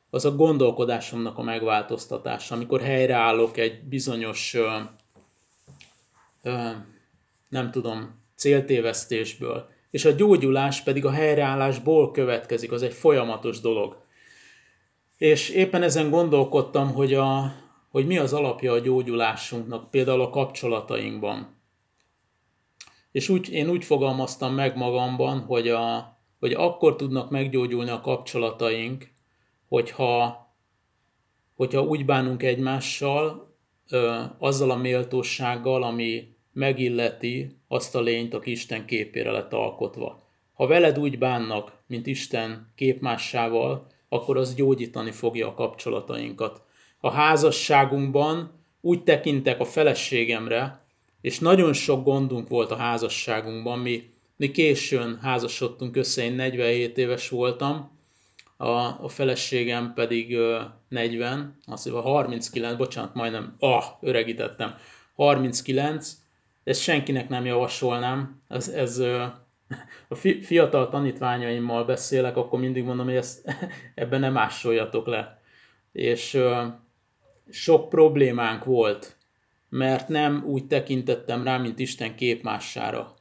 Az 0.10 0.26
a 0.26 0.36
gondolkodásomnak 0.36 1.38
a 1.38 1.42
megváltoztatása, 1.42 2.56
amikor 2.56 2.82
helyreállok 2.82 3.58
egy 3.58 3.84
bizonyos, 3.84 4.54
ö, 4.54 4.78
ö, 6.44 6.70
nem 7.50 7.72
tudom, 7.72 8.20
céltévesztésből. 8.36 9.70
És 9.92 10.06
a 10.06 10.12
gyógyulás 10.12 10.82
pedig 10.82 11.06
a 11.06 11.12
helyreállásból 11.12 12.12
következik, 12.12 12.72
az 12.72 12.84
egy 12.84 12.94
folyamatos 12.94 13.60
dolog. 13.60 13.98
És 15.18 15.50
éppen 15.50 15.84
ezen 15.84 16.10
gondolkodtam, 16.10 16.94
hogy 16.94 17.14
a, 17.14 17.54
hogy 17.90 18.08
mi 18.08 18.18
az 18.18 18.34
alapja 18.34 18.72
a 18.72 18.80
gyógyulásunknak, 18.80 19.90
például 19.90 20.22
a 20.22 20.30
kapcsolatainkban. 20.30 21.61
És 23.12 23.30
úgy, 23.30 23.50
én 23.50 23.70
úgy 23.70 23.86
fogalmaztam 23.86 24.54
meg 24.54 24.78
magamban, 24.78 25.40
hogy, 25.40 25.68
a, 25.68 26.18
hogy 26.40 26.54
akkor 26.54 26.96
tudnak 26.96 27.30
meggyógyulni 27.30 27.90
a 27.90 28.02
kapcsolataink, 28.02 29.08
hogyha, 29.68 30.46
hogyha 31.56 31.82
úgy 31.82 32.06
bánunk 32.06 32.44
egymással, 32.44 33.56
ö, 33.90 34.22
azzal 34.38 34.72
a 34.72 34.76
méltósággal, 34.76 35.84
ami 35.84 36.36
megilleti 36.54 37.58
azt 37.68 37.96
a 37.96 38.02
lényt, 38.02 38.34
aki 38.34 38.52
Isten 38.52 38.86
képére 38.86 39.32
lett 39.32 39.54
alkotva. 39.54 40.22
Ha 40.54 40.68
veled 40.68 41.00
úgy 41.00 41.18
bánnak, 41.18 41.84
mint 41.88 42.08
Isten 42.08 42.72
képmássával, 42.76 43.88
akkor 44.10 44.38
az 44.38 44.56
gyógyítani 44.56 45.12
fogja 45.12 45.48
a 45.48 45.54
kapcsolatainkat 45.54 46.62
a 47.02 47.10
házasságunkban 47.10 48.52
úgy 48.82 49.04
tekintek 49.04 49.60
a 49.60 49.66
feleségemre, 49.66 50.81
és 51.22 51.40
nagyon 51.40 51.74
sok 51.74 52.04
gondunk 52.04 52.48
volt 52.48 52.72
a 52.72 52.76
házasságunkban. 52.76 53.80
Mi, 53.80 54.10
mi 54.36 54.52
későn 54.52 55.20
házasodtunk 55.22 55.96
össze, 55.96 56.24
én 56.24 56.34
47 56.34 56.98
éves 56.98 57.30
voltam, 57.30 58.00
a, 58.58 59.04
a 59.04 59.08
feleségem 59.08 59.94
pedig 59.94 60.36
ö, 60.36 60.62
40, 60.90 61.58
azt 61.66 61.86
mondja, 61.86 62.12
39, 62.12 62.78
bocsánat, 62.78 63.14
majdnem, 63.14 63.56
ah, 63.60 63.84
öregítettem, 64.02 64.76
39, 65.16 66.18
ezt 66.64 66.82
senkinek 66.82 67.30
nem 67.30 67.46
javasolnám. 67.46 68.42
Ez, 68.48 68.68
ez 68.68 68.98
a 70.08 70.16
fiatal 70.42 70.90
tanítványaimmal 70.90 71.86
beszélek, 71.86 72.38
akkor 72.38 72.60
mindig 72.60 72.84
mondom, 72.84 73.06
hogy 73.06 73.16
ezt, 73.16 73.56
ebben 73.96 74.20
nem 74.20 74.34
másoljatok 74.34 75.08
le. 75.08 75.42
És 75.92 76.38
sok 77.50 77.90
problémánk 77.90 78.64
volt, 78.64 79.16
mert 79.72 80.08
nem 80.08 80.44
úgy 80.46 80.68
tekintettem 80.68 81.44
rá, 81.44 81.58
mint 81.58 81.80
Isten 81.80 82.16
képmására. 82.16 83.16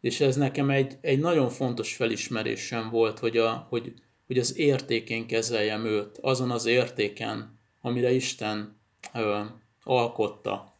És 0.00 0.20
ez 0.20 0.36
nekem 0.36 0.70
egy, 0.70 0.98
egy 1.00 1.18
nagyon 1.18 1.48
fontos 1.48 1.94
felismerésem 1.94 2.90
volt, 2.90 3.18
hogy, 3.18 3.36
a, 3.36 3.66
hogy, 3.68 3.92
hogy 4.26 4.38
az 4.38 4.58
értékén 4.58 5.26
kezeljem 5.26 5.84
őt, 5.84 6.18
azon 6.18 6.50
az 6.50 6.66
értéken, 6.66 7.58
amire 7.80 8.12
Isten 8.12 8.80
ö, 9.14 9.40
alkotta. 9.82 10.74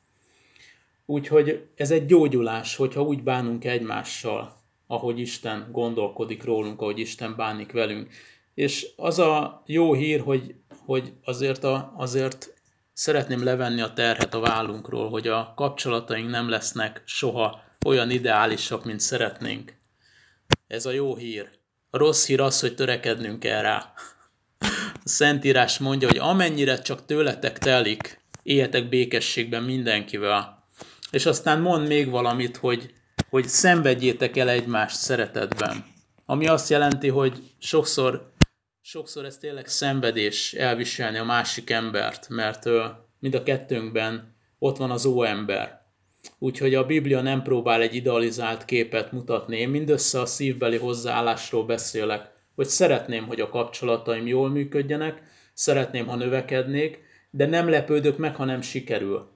Úgyhogy 1.07 1.67
ez 1.75 1.91
egy 1.91 2.07
gyógyulás, 2.07 2.77
hogyha 2.77 3.03
úgy 3.03 3.23
bánunk 3.23 3.65
egymással, 3.65 4.57
ahogy 4.87 5.19
Isten 5.19 5.69
gondolkodik 5.73 6.45
rólunk, 6.45 6.81
ahogy 6.81 6.99
Isten 6.99 7.37
bánik 7.37 7.73
velünk. 7.73 8.11
És 8.55 8.87
az 8.97 9.19
a 9.19 9.63
jó 9.67 9.95
hír, 9.95 10.21
hogy, 10.21 10.55
hogy 10.85 11.13
azért, 11.25 11.65
a, 11.65 11.93
azért 11.97 12.52
szeretném 12.93 13.45
levenni 13.45 13.81
a 13.81 13.93
terhet 13.93 14.35
a 14.35 14.41
vállunkról, 14.41 15.11
hogy 15.11 15.29
a 15.29 15.53
kapcsolataink 15.57 16.31
nem 16.31 16.49
lesznek 16.49 17.03
soha 17.05 17.63
olyan 17.87 18.11
ideálisak, 18.11 18.85
mint 18.85 19.01
szeretnénk. 19.01 19.75
Ez 20.67 20.87
a 20.87 20.91
jó 20.91 21.17
hír. 21.17 21.49
A 21.91 21.99
rossz 21.99 22.27
hír 22.27 22.41
az, 22.41 22.61
hogy 22.61 22.75
törekednünk 22.75 23.39
kell 23.39 23.63
rá. 23.63 23.93
A 25.05 25.09
Szentírás 25.09 25.79
mondja, 25.79 26.09
hogy 26.09 26.19
amennyire 26.19 26.79
csak 26.79 27.05
tőletek 27.05 27.59
telik, 27.59 28.21
éljetek 28.43 28.89
békességben 28.89 29.63
mindenkivel. 29.63 30.67
És 31.11 31.27
aztán 31.27 31.61
mond 31.61 31.87
még 31.87 32.11
valamit, 32.11 32.57
hogy, 32.57 32.93
hogy 33.31 33.49
szenvedjétek 33.49 34.37
el 34.37 34.49
egymást 34.49 34.97
szeretetben. 34.97 35.85
Ami 36.27 36.47
azt 36.47 36.71
jelenti, 36.71 37.09
hogy 37.09 37.43
sokszor, 37.59 38.32
sokszor 38.85 39.25
ez 39.25 39.39
tényleg 39.39 39.67
szenvedés 39.67 40.53
elviselni 40.53 41.19
a 41.19 41.25
másik 41.25 41.71
embert, 41.71 42.29
mert 42.29 42.69
mind 43.19 43.35
a 43.35 43.43
kettőnkben 43.43 44.35
ott 44.59 44.77
van 44.77 44.91
az 44.91 45.05
óember. 45.05 45.81
Úgyhogy 46.39 46.75
a 46.75 46.87
Biblia 46.87 47.21
nem 47.21 47.43
próbál 47.43 47.81
egy 47.81 47.95
idealizált 47.95 48.65
képet 48.65 49.13
mutatni. 49.13 49.57
Én 49.57 49.69
mindössze 49.69 50.21
a 50.21 50.27
szívbeli 50.27 50.77
hozzáállásról 50.77 51.65
beszélek, 51.65 52.31
hogy 52.55 52.67
szeretném, 52.67 53.27
hogy 53.27 53.41
a 53.41 53.49
kapcsolataim 53.49 54.27
jól 54.27 54.49
működjenek, 54.49 55.23
szeretném, 55.55 56.07
ha 56.07 56.17
növekednék, 56.17 57.01
de 57.31 57.47
nem 57.47 57.69
lepődök 57.69 58.19
meg, 58.19 58.37
ha 58.37 58.45
nem 58.45 58.61
sikerül. 58.61 59.31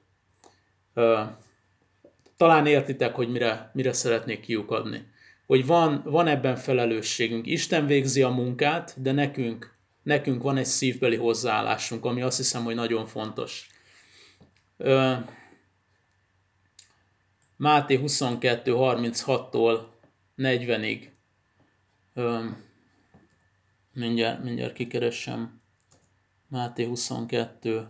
Talán 2.36 2.66
értitek, 2.66 3.14
hogy 3.14 3.28
mire, 3.28 3.70
mire 3.74 3.92
szeretnék 3.92 4.40
kiukadni. 4.40 5.14
Hogy 5.46 5.66
van, 5.66 6.02
van 6.04 6.26
ebben 6.26 6.56
felelősségünk. 6.56 7.46
Isten 7.46 7.86
végzi 7.86 8.22
a 8.22 8.28
munkát, 8.28 9.02
de 9.02 9.12
nekünk, 9.12 9.74
nekünk 10.02 10.42
van 10.42 10.56
egy 10.56 10.64
szívbeli 10.64 11.16
hozzáállásunk, 11.16 12.04
ami 12.04 12.22
azt 12.22 12.36
hiszem, 12.36 12.64
hogy 12.64 12.74
nagyon 12.74 13.06
fontos. 13.06 13.68
Máté 17.56 17.96
22, 17.96 18.72
36-tól 18.76 19.80
40-ig. 20.36 21.08
Mindjárt, 23.92 24.42
mindjárt 24.42 24.72
kikeresem. 24.72 25.60
Máté 26.48 26.84
22. 26.84 27.88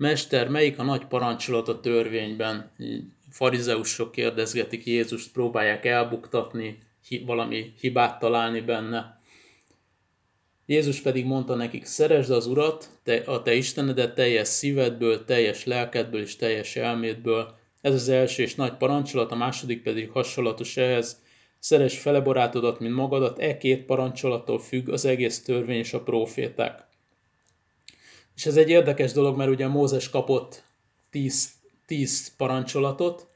Mester, 0.00 0.48
melyik 0.48 0.78
a 0.78 0.82
nagy 0.82 1.04
parancsolat 1.04 1.68
a 1.68 1.80
törvényben? 1.80 2.70
Farizeusok 3.30 4.12
kérdezgetik 4.12 4.86
Jézust, 4.86 5.32
próbálják 5.32 5.84
elbuktatni, 5.84 6.78
valami 7.26 7.72
hibát 7.80 8.18
találni 8.18 8.60
benne. 8.60 9.20
Jézus 10.66 11.00
pedig 11.00 11.24
mondta 11.24 11.54
nekik, 11.54 11.84
szeresd 11.84 12.30
az 12.30 12.46
Urat, 12.46 12.88
te, 13.02 13.16
a 13.16 13.42
te 13.42 13.54
Istenedet 13.54 14.14
teljes 14.14 14.48
szívedből, 14.48 15.24
teljes 15.24 15.64
lelkedből 15.64 16.20
és 16.20 16.36
teljes 16.36 16.76
elmédből. 16.76 17.54
Ez 17.80 17.94
az 17.94 18.08
első 18.08 18.42
és 18.42 18.54
nagy 18.54 18.76
parancsolat, 18.76 19.32
a 19.32 19.36
második 19.36 19.82
pedig 19.82 20.10
hasonlatos 20.10 20.76
ehhez. 20.76 21.22
Szeres 21.58 21.98
fele 21.98 22.20
barátodat, 22.20 22.80
mint 22.80 22.94
magadat, 22.94 23.38
e 23.38 23.56
két 23.56 23.84
parancsolattól 23.84 24.58
függ 24.58 24.88
az 24.88 25.04
egész 25.04 25.42
törvény 25.42 25.78
és 25.78 25.92
a 25.92 26.02
proféták. 26.02 26.88
És 28.40 28.46
ez 28.46 28.56
egy 28.56 28.68
érdekes 28.68 29.12
dolog, 29.12 29.36
mert 29.36 29.50
ugye 29.50 29.68
Mózes 29.68 30.10
kapott 30.10 30.64
tíz, 31.10 31.50
tíz 31.86 32.36
parancsolatot, 32.36 33.28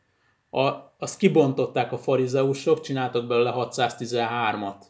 a, 0.50 0.70
azt 0.98 1.18
kibontották 1.18 1.92
a 1.92 1.98
farizeusok, 1.98 2.80
csináltak 2.80 3.26
belőle 3.26 3.52
613-at. 3.56 4.84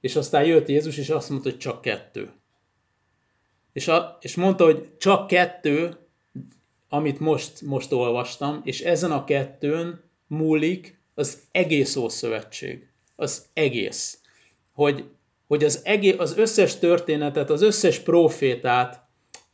És 0.00 0.16
aztán 0.16 0.44
jött 0.44 0.68
Jézus, 0.68 0.96
és 0.96 1.08
azt 1.08 1.30
mondta, 1.30 1.50
hogy 1.50 1.58
csak 1.58 1.80
kettő. 1.80 2.32
És, 3.72 3.88
a, 3.88 4.18
és 4.20 4.34
mondta, 4.34 4.64
hogy 4.64 4.96
csak 4.98 5.26
kettő, 5.26 5.96
amit 6.88 7.20
most, 7.20 7.62
most 7.62 7.92
olvastam, 7.92 8.60
és 8.64 8.80
ezen 8.80 9.12
a 9.12 9.24
kettőn 9.24 10.00
múlik 10.26 11.00
az 11.14 11.42
egész 11.50 11.96
Ószövetség. 11.96 12.88
Az 13.16 13.46
egész. 13.52 14.20
Hogy, 14.72 15.04
hogy 15.46 15.64
az, 15.64 15.80
egész, 15.84 16.18
az 16.18 16.36
összes 16.36 16.78
történetet, 16.78 17.50
az 17.50 17.62
összes 17.62 17.98
profétát, 17.98 19.06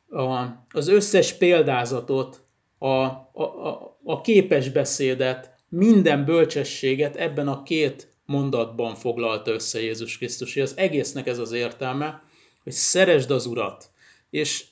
a, 0.09 0.43
az 0.71 0.89
összes 0.89 1.33
példázatot, 1.33 2.43
a, 2.79 2.87
a, 2.87 3.43
a, 3.43 3.99
a 4.05 4.21
képes 4.21 4.69
beszédet, 4.69 5.55
minden 5.69 6.25
bölcsességet 6.25 7.17
ebben 7.17 7.49
a 7.49 7.63
két 7.63 8.15
mondatban 8.27 8.95
foglalta 8.95 9.51
össze 9.51 9.81
Jézus 9.81 10.17
Krisztus, 10.17 10.55
hogy 10.55 10.63
az 10.63 10.77
egésznek 10.77 11.27
ez 11.27 11.39
az 11.39 11.53
értelme, 11.53 12.23
hogy 12.63 12.73
szeresd 12.73 13.31
az 13.31 13.47
Urat. 13.47 13.91
És, 14.31 14.65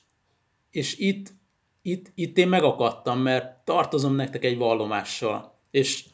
és 0.71 0.97
itt, 0.97 1.33
itt, 1.81 2.11
itt 2.15 2.37
én 2.37 2.47
megakadtam, 2.47 3.19
mert 3.19 3.65
tartozom 3.65 4.15
nektek 4.15 4.43
egy 4.43 4.57
vallomással. 4.57 5.59
És, 5.71 6.05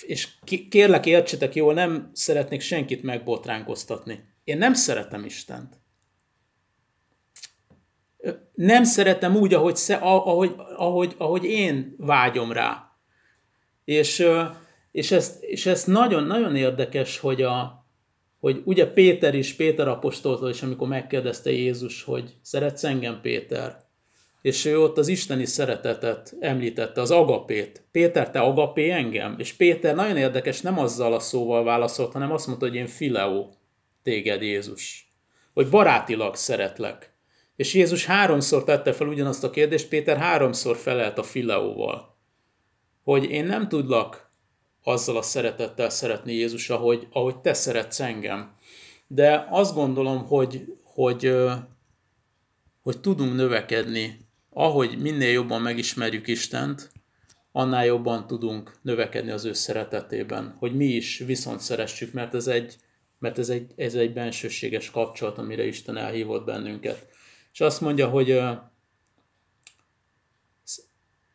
és 0.00 0.28
kérlek 0.68 1.06
értsetek 1.06 1.54
jól, 1.54 1.74
nem 1.74 2.10
szeretnék 2.12 2.60
senkit 2.60 3.02
megbotránkoztatni. 3.02 4.24
Én 4.44 4.58
nem 4.58 4.74
szeretem 4.74 5.24
Istent. 5.24 5.81
Nem 8.54 8.84
szeretem 8.84 9.36
úgy, 9.36 9.54
ahogy, 9.54 9.78
ahogy, 10.00 10.54
ahogy, 10.76 11.14
ahogy 11.18 11.44
én 11.44 11.94
vágyom 11.98 12.52
rá. 12.52 12.96
És 13.84 14.26
és 14.92 15.10
ez, 15.10 15.36
és 15.40 15.66
ez 15.66 15.84
nagyon, 15.84 16.24
nagyon 16.24 16.56
érdekes, 16.56 17.18
hogy, 17.18 17.42
a, 17.42 17.86
hogy 18.40 18.62
ugye 18.64 18.92
Péter 18.92 19.34
is, 19.34 19.54
Péter 19.54 19.88
apostoltól 19.88 20.50
is, 20.50 20.62
amikor 20.62 20.88
megkérdezte 20.88 21.50
Jézus, 21.50 22.02
hogy 22.02 22.34
szeretsz 22.42 22.84
engem, 22.84 23.20
Péter? 23.20 23.80
És 24.42 24.64
ő 24.64 24.80
ott 24.80 24.98
az 24.98 25.08
isteni 25.08 25.44
szeretetet 25.44 26.36
említette, 26.40 27.00
az 27.00 27.10
agapét. 27.10 27.82
Péter, 27.92 28.30
te 28.30 28.40
agapé 28.40 28.90
engem? 28.90 29.34
És 29.38 29.52
Péter 29.52 29.94
nagyon 29.94 30.16
érdekes, 30.16 30.60
nem 30.60 30.78
azzal 30.78 31.14
a 31.14 31.20
szóval 31.20 31.64
válaszolt, 31.64 32.12
hanem 32.12 32.32
azt 32.32 32.46
mondta, 32.46 32.66
hogy 32.66 32.74
én 32.74 32.86
fileó 32.86 33.54
téged, 34.02 34.42
Jézus. 34.42 35.10
Hogy 35.54 35.68
barátilag 35.68 36.34
szeretlek. 36.34 37.11
És 37.62 37.74
Jézus 37.74 38.04
háromszor 38.04 38.64
tette 38.64 38.92
fel 38.92 39.06
ugyanazt 39.06 39.44
a 39.44 39.50
kérdést, 39.50 39.88
Péter 39.88 40.16
háromszor 40.16 40.76
felelt 40.76 41.18
a 41.18 41.22
fileóval. 41.22 42.16
Hogy 43.02 43.24
én 43.24 43.44
nem 43.44 43.68
tudlak 43.68 44.30
azzal 44.82 45.16
a 45.16 45.22
szeretettel 45.22 45.90
szeretni 45.90 46.32
Jézus, 46.32 46.70
ahogy, 46.70 47.06
ahogy 47.10 47.36
te 47.36 47.54
szeretsz 47.54 48.00
engem. 48.00 48.56
De 49.06 49.46
azt 49.50 49.74
gondolom, 49.74 50.26
hogy, 50.26 50.64
hogy, 50.82 51.34
hogy 52.80 53.00
tudunk 53.00 53.34
növekedni, 53.34 54.18
ahogy 54.50 54.98
minél 54.98 55.30
jobban 55.30 55.62
megismerjük 55.62 56.26
Istent, 56.26 56.90
annál 57.52 57.84
jobban 57.84 58.26
tudunk 58.26 58.72
növekedni 58.82 59.30
az 59.30 59.44
ő 59.44 59.52
szeretetében, 59.52 60.54
hogy 60.58 60.76
mi 60.76 60.86
is 60.86 61.18
viszont 61.18 61.60
szeressük, 61.60 62.12
mert 62.12 62.34
ez 62.34 62.46
egy, 62.46 62.76
mert 63.18 63.38
ez 63.38 63.48
egy, 63.48 63.72
ez 63.76 63.94
egy 63.94 64.12
bensőséges 64.12 64.90
kapcsolat, 64.90 65.38
amire 65.38 65.66
Isten 65.66 65.96
elhívott 65.96 66.44
bennünket. 66.44 67.11
És 67.52 67.60
azt 67.60 67.80
mondja, 67.80 68.08
hogy 68.08 68.40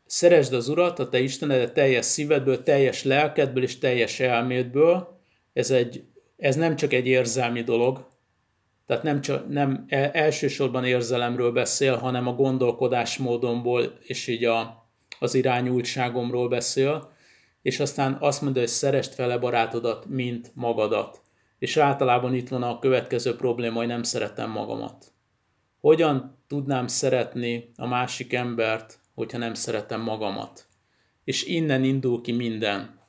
Szeresd 0.06 0.54
az 0.54 0.70
Urat, 0.70 1.00
a 1.00 1.10
te 1.10 1.20
Istenedet 1.20 1.74
teljes 1.74 2.06
szívedből, 2.06 2.64
teljes 2.64 3.04
lelkedből 3.04 3.64
és 3.64 3.78
teljes 3.78 4.20
elmédből. 4.20 5.20
Ez, 5.54 5.72
egy, 5.72 6.04
ez 6.38 6.56
nem 6.56 6.76
csak 6.76 6.94
egy 6.94 7.08
érzelmi 7.08 7.64
dolog, 7.64 8.08
tehát 8.86 9.04
nem, 9.04 9.22
csak, 9.22 9.50
nem 9.50 9.86
elsősorban 10.12 10.86
érzelemről 10.86 11.52
beszél, 11.52 11.96
hanem 11.96 12.28
a 12.28 12.34
gondolkodásmódomból 12.34 13.98
és 14.02 14.28
így 14.28 14.44
a, 14.46 14.90
az 15.20 15.34
irányultságomról 15.34 16.48
beszél, 16.48 17.12
és 17.62 17.80
aztán 17.80 18.18
azt 18.20 18.42
mondja, 18.42 18.62
hogy 18.62 18.70
szerest 18.70 19.14
fele 19.14 19.38
barátodat, 19.38 20.06
mint 20.06 20.52
magadat. 20.54 21.22
és 21.60 21.78
általában 21.78 22.34
itt 22.34 22.50
van 22.50 22.64
a 22.64 22.80
következő 22.80 23.36
probléma, 23.36 23.78
hogy 23.78 23.88
nem 23.88 24.04
szeretem 24.04 24.50
magamat. 24.50 25.06
Hogyan 25.88 26.38
tudnám 26.48 26.88
szeretni 26.88 27.72
a 27.76 27.88
másik 27.88 28.34
embert, 28.34 29.00
hogyha 29.14 29.38
nem 29.38 29.54
szeretem 29.54 30.02
magamat? 30.02 30.68
És 31.24 31.44
innen 31.44 31.84
indul 31.84 32.22
ki 32.22 32.32
minden, 32.32 33.00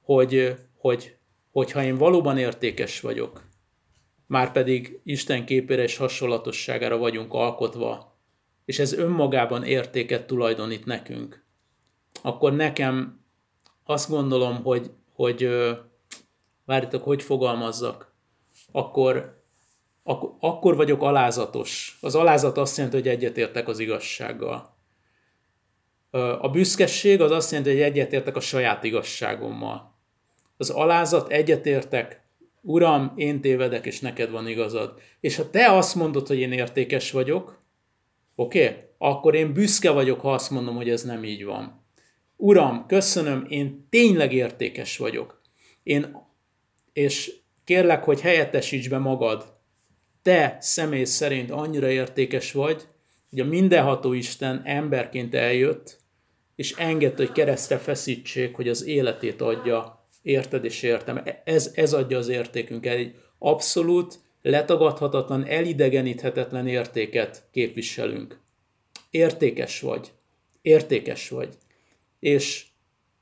hogy, 0.00 0.56
hogy, 0.76 1.16
hogyha 1.52 1.82
én 1.82 1.96
valóban 1.96 2.38
értékes 2.38 3.00
vagyok, 3.00 3.48
már 4.26 4.52
pedig 4.52 5.00
Isten 5.04 5.44
képére 5.44 5.82
és 5.82 5.96
hasonlatosságára 5.96 6.96
vagyunk 6.96 7.32
alkotva, 7.32 8.18
és 8.64 8.78
ez 8.78 8.92
önmagában 8.92 9.64
értéket 9.64 10.26
tulajdonít 10.26 10.84
nekünk, 10.84 11.44
akkor 12.22 12.52
nekem 12.52 13.24
azt 13.84 14.10
gondolom, 14.10 14.62
hogy, 14.62 14.90
hogy 15.12 15.48
várjátok, 16.64 17.02
hogy 17.02 17.22
fogalmazzak, 17.22 18.14
akkor, 18.72 19.35
ak- 20.06 20.34
akkor 20.40 20.76
vagyok 20.76 21.02
alázatos. 21.02 21.98
Az 22.00 22.14
alázat 22.14 22.58
azt 22.58 22.76
jelenti, 22.76 22.96
hogy 22.96 23.08
egyetértek 23.08 23.68
az 23.68 23.78
igazsággal. 23.78 24.74
A 26.40 26.48
büszkeség 26.48 27.20
az 27.20 27.30
azt 27.30 27.50
jelenti, 27.50 27.72
hogy 27.72 27.80
egyetértek 27.80 28.36
a 28.36 28.40
saját 28.40 28.84
igazságommal. 28.84 29.94
Az 30.56 30.70
alázat 30.70 31.30
egyetértek, 31.30 32.24
Uram, 32.62 33.12
én 33.16 33.40
tévedek, 33.40 33.86
és 33.86 34.00
neked 34.00 34.30
van 34.30 34.48
igazad. 34.48 35.00
És 35.20 35.36
ha 35.36 35.50
te 35.50 35.72
azt 35.72 35.94
mondod, 35.94 36.26
hogy 36.26 36.38
én 36.38 36.52
értékes 36.52 37.10
vagyok, 37.10 37.62
oké, 38.34 38.64
okay? 38.64 38.76
akkor 38.98 39.34
én 39.34 39.52
büszke 39.52 39.90
vagyok, 39.90 40.20
ha 40.20 40.32
azt 40.32 40.50
mondom, 40.50 40.76
hogy 40.76 40.90
ez 40.90 41.02
nem 41.02 41.24
így 41.24 41.44
van. 41.44 41.84
Uram, 42.36 42.86
köszönöm, 42.86 43.46
én 43.48 43.86
tényleg 43.90 44.32
értékes 44.32 44.96
vagyok. 44.96 45.40
Én, 45.82 46.16
és 46.92 47.32
kérlek, 47.64 48.04
hogy 48.04 48.20
helyettesíts 48.20 48.88
be 48.88 48.98
magad. 48.98 49.55
Te 50.26 50.56
személy 50.60 51.04
szerint 51.04 51.50
annyira 51.50 51.90
értékes 51.90 52.52
vagy, 52.52 52.82
hogy 53.30 53.40
a 53.40 53.44
mindenható 53.44 54.12
Isten 54.12 54.62
emberként 54.64 55.34
eljött, 55.34 55.98
és 56.56 56.72
engedte, 56.72 57.24
hogy 57.24 57.32
keresztre 57.32 57.78
feszítsék, 57.78 58.56
hogy 58.56 58.68
az 58.68 58.84
életét 58.84 59.40
adja, 59.40 60.08
érted 60.22 60.64
és 60.64 60.82
értem. 60.82 61.22
Ez, 61.44 61.72
ez 61.74 61.92
adja 61.92 62.18
az 62.18 62.28
értékünk. 62.28 62.86
Egy 62.86 63.14
abszolút, 63.38 64.18
letagadhatatlan, 64.42 65.46
elidegeníthetetlen 65.46 66.66
értéket 66.68 67.48
képviselünk. 67.52 68.40
Értékes 69.10 69.80
vagy. 69.80 70.12
Értékes 70.62 71.28
vagy. 71.28 71.54
És, 72.18 72.66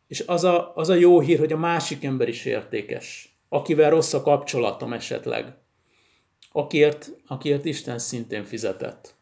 és 0.06 0.22
az, 0.26 0.44
a, 0.44 0.72
az 0.74 0.88
a 0.88 0.94
jó 0.94 1.20
hír, 1.20 1.38
hogy 1.38 1.52
a 1.52 1.56
másik 1.56 2.04
ember 2.04 2.28
is 2.28 2.44
értékes, 2.44 3.38
akivel 3.48 3.90
rossz 3.90 4.12
a 4.12 4.22
kapcsolatom 4.22 4.92
esetleg, 4.92 5.62
akiért, 6.56 7.10
akiért 7.26 7.64
Isten 7.64 7.98
szintén 7.98 8.44
fizetett. 8.44 9.14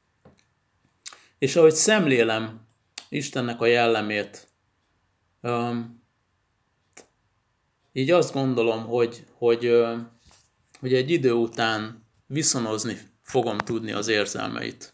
És 1.38 1.56
ahogy 1.56 1.74
szemlélem 1.74 2.66
Istennek 3.08 3.60
a 3.60 3.66
jellemét, 3.66 4.48
um, 5.40 6.02
így 7.92 8.10
azt 8.10 8.32
gondolom, 8.32 8.84
hogy, 8.84 9.26
hogy, 9.32 9.76
hogy 10.80 10.94
egy 10.94 11.10
idő 11.10 11.32
után 11.32 12.06
viszonozni 12.26 12.98
fogom 13.22 13.58
tudni 13.58 13.92
az 13.92 14.08
érzelmeit. 14.08 14.92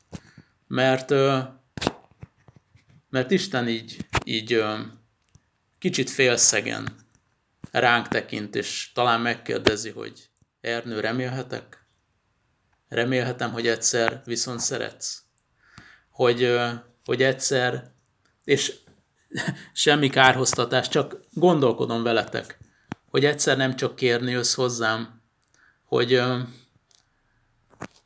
Mert, 0.67 1.11
mert 3.11 3.31
Isten 3.31 3.69
így, 3.69 4.07
így 4.25 4.65
kicsit 5.79 6.11
félszegen 6.11 6.97
ránk 7.71 8.09
tekint, 8.09 8.55
és 8.55 8.91
talán 8.95 9.21
megkérdezi, 9.21 9.91
hogy 9.91 10.31
Ernő, 10.61 11.01
remélhetek? 11.01 11.88
Remélhetem, 12.89 13.53
hogy 13.53 13.67
egyszer 13.67 14.23
viszont 14.25 14.61
szeretsz. 14.61 15.23
Hogy, 16.11 16.59
hogy 17.05 17.23
egyszer, 17.23 17.91
és 18.45 18.75
semmi 19.73 20.09
kárhoztatás, 20.09 20.89
csak 20.89 21.21
gondolkodom 21.33 22.03
veletek, 22.03 22.59
hogy 23.11 23.25
egyszer 23.25 23.57
nem 23.57 23.77
csak 23.77 23.97
kérni 23.97 24.31
jössz 24.31 24.55
hozzám, 24.55 25.23
hogy, 25.85 26.23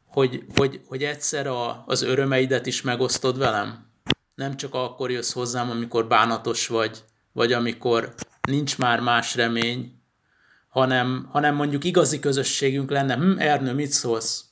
hogy, 0.07 0.45
hogy, 0.55 0.81
hogy 0.87 1.03
egyszer 1.05 1.47
a, 1.47 1.85
az 1.87 2.03
örömeidet 2.03 2.67
is 2.67 2.83
megosztod 2.83 3.39
velem. 3.39 3.91
Nem 4.35 4.57
csak 4.57 4.75
akkor 4.75 5.11
jössz 5.11 5.33
hozzám, 5.33 5.71
amikor 5.71 6.07
bánatos 6.07 6.67
vagy, 6.67 7.05
vagy 7.33 7.53
amikor 7.53 8.15
nincs 8.49 8.79
már 8.79 9.01
más 9.01 9.35
remény, 9.35 10.01
hanem, 10.69 11.29
hanem 11.31 11.55
mondjuk 11.55 11.85
igazi 11.85 12.19
közösségünk 12.19 12.91
lenne. 12.91 13.15
Hm, 13.15 13.39
Ernő, 13.39 13.73
mit 13.73 13.91
szólsz? 13.91 14.45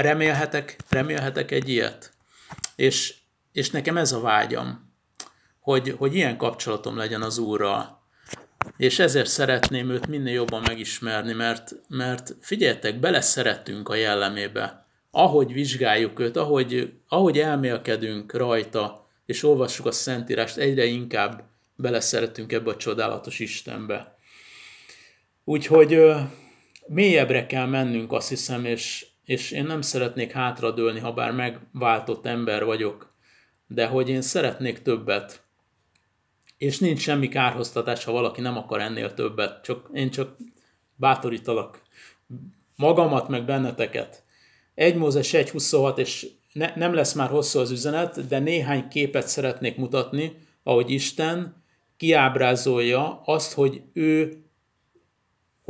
Remélhetek, 0.00 0.76
remélhetek 0.88 1.50
egy 1.50 1.68
ilyet? 1.68 2.12
És, 2.76 3.14
és 3.52 3.70
nekem 3.70 3.96
ez 3.96 4.12
a 4.12 4.20
vágyam, 4.20 4.92
hogy, 5.60 5.94
hogy 5.98 6.14
ilyen 6.14 6.36
kapcsolatom 6.36 6.96
legyen 6.96 7.22
az 7.22 7.38
Úrral. 7.38 8.00
És 8.76 8.98
ezért 8.98 9.28
szeretném 9.28 9.90
őt 9.90 10.06
minél 10.06 10.32
jobban 10.32 10.62
megismerni, 10.66 11.32
mert, 11.32 11.72
mert 11.88 12.34
figyeljetek, 12.40 13.00
beleszerettünk 13.00 13.88
a 13.88 13.94
jellemébe. 13.94 14.86
Ahogy 15.10 15.52
vizsgáljuk 15.52 16.20
őt, 16.20 16.36
ahogy, 16.36 16.92
ahogy 17.08 17.38
elmélkedünk 17.38 18.32
rajta, 18.32 19.08
és 19.26 19.42
olvassuk 19.42 19.86
a 19.86 19.92
Szentírást, 19.92 20.56
egyre 20.56 20.84
inkább 20.84 21.42
beleszeretünk 21.76 22.52
ebbe 22.52 22.70
a 22.70 22.76
csodálatos 22.76 23.38
Istenbe. 23.38 24.18
Úgyhogy 25.44 25.94
ö, 25.94 26.20
mélyebbre 26.86 27.46
kell 27.46 27.66
mennünk, 27.66 28.12
azt 28.12 28.28
hiszem, 28.28 28.64
és, 28.64 29.06
és 29.30 29.50
én 29.50 29.64
nem 29.64 29.80
szeretnék 29.80 30.32
hátradőlni, 30.32 31.00
ha 31.00 31.12
bár 31.12 31.32
megváltott 31.32 32.26
ember 32.26 32.64
vagyok, 32.64 33.14
de 33.66 33.86
hogy 33.86 34.08
én 34.08 34.22
szeretnék 34.22 34.82
többet 34.82 35.42
és 36.56 36.78
nincs 36.78 37.00
semmi 37.00 37.28
kárhoztatás, 37.28 38.04
ha 38.04 38.12
valaki 38.12 38.40
nem 38.40 38.56
akar 38.56 38.80
ennél 38.80 39.14
többet. 39.14 39.62
Csak, 39.62 39.90
én 39.92 40.10
csak 40.10 40.36
bátorítalak 40.96 41.82
magamat, 42.76 43.28
meg 43.28 43.44
benneteket. 43.44 44.24
1 44.74 44.96
Mózes 44.96 45.30
1.26, 45.30 45.98
és 45.98 46.26
ne, 46.52 46.72
nem 46.76 46.94
lesz 46.94 47.12
már 47.12 47.28
hosszú 47.28 47.58
az 47.58 47.70
üzenet, 47.70 48.26
de 48.26 48.38
néhány 48.38 48.88
képet 48.88 49.28
szeretnék 49.28 49.76
mutatni, 49.76 50.36
ahogy 50.62 50.90
Isten 50.90 51.64
kiábrázolja 51.96 53.22
azt, 53.24 53.52
hogy 53.52 53.82
ő 53.92 54.44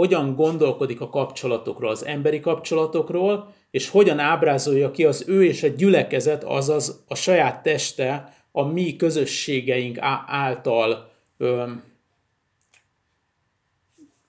hogyan 0.01 0.35
gondolkodik 0.35 1.01
a 1.01 1.09
kapcsolatokról, 1.09 1.91
az 1.91 2.05
emberi 2.05 2.41
kapcsolatokról, 2.41 3.53
és 3.71 3.89
hogyan 3.89 4.19
ábrázolja 4.19 4.91
ki 4.91 5.05
az 5.05 5.25
ő 5.27 5.45
és 5.45 5.63
a 5.63 5.69
gyülekezet, 5.69 6.45
azaz 6.45 7.05
a 7.09 7.15
saját 7.15 7.63
teste, 7.63 8.35
a 8.53 8.63
mi 8.63 8.97
közösségeink 8.97 9.99
által 10.27 11.11
ö, 11.37 11.71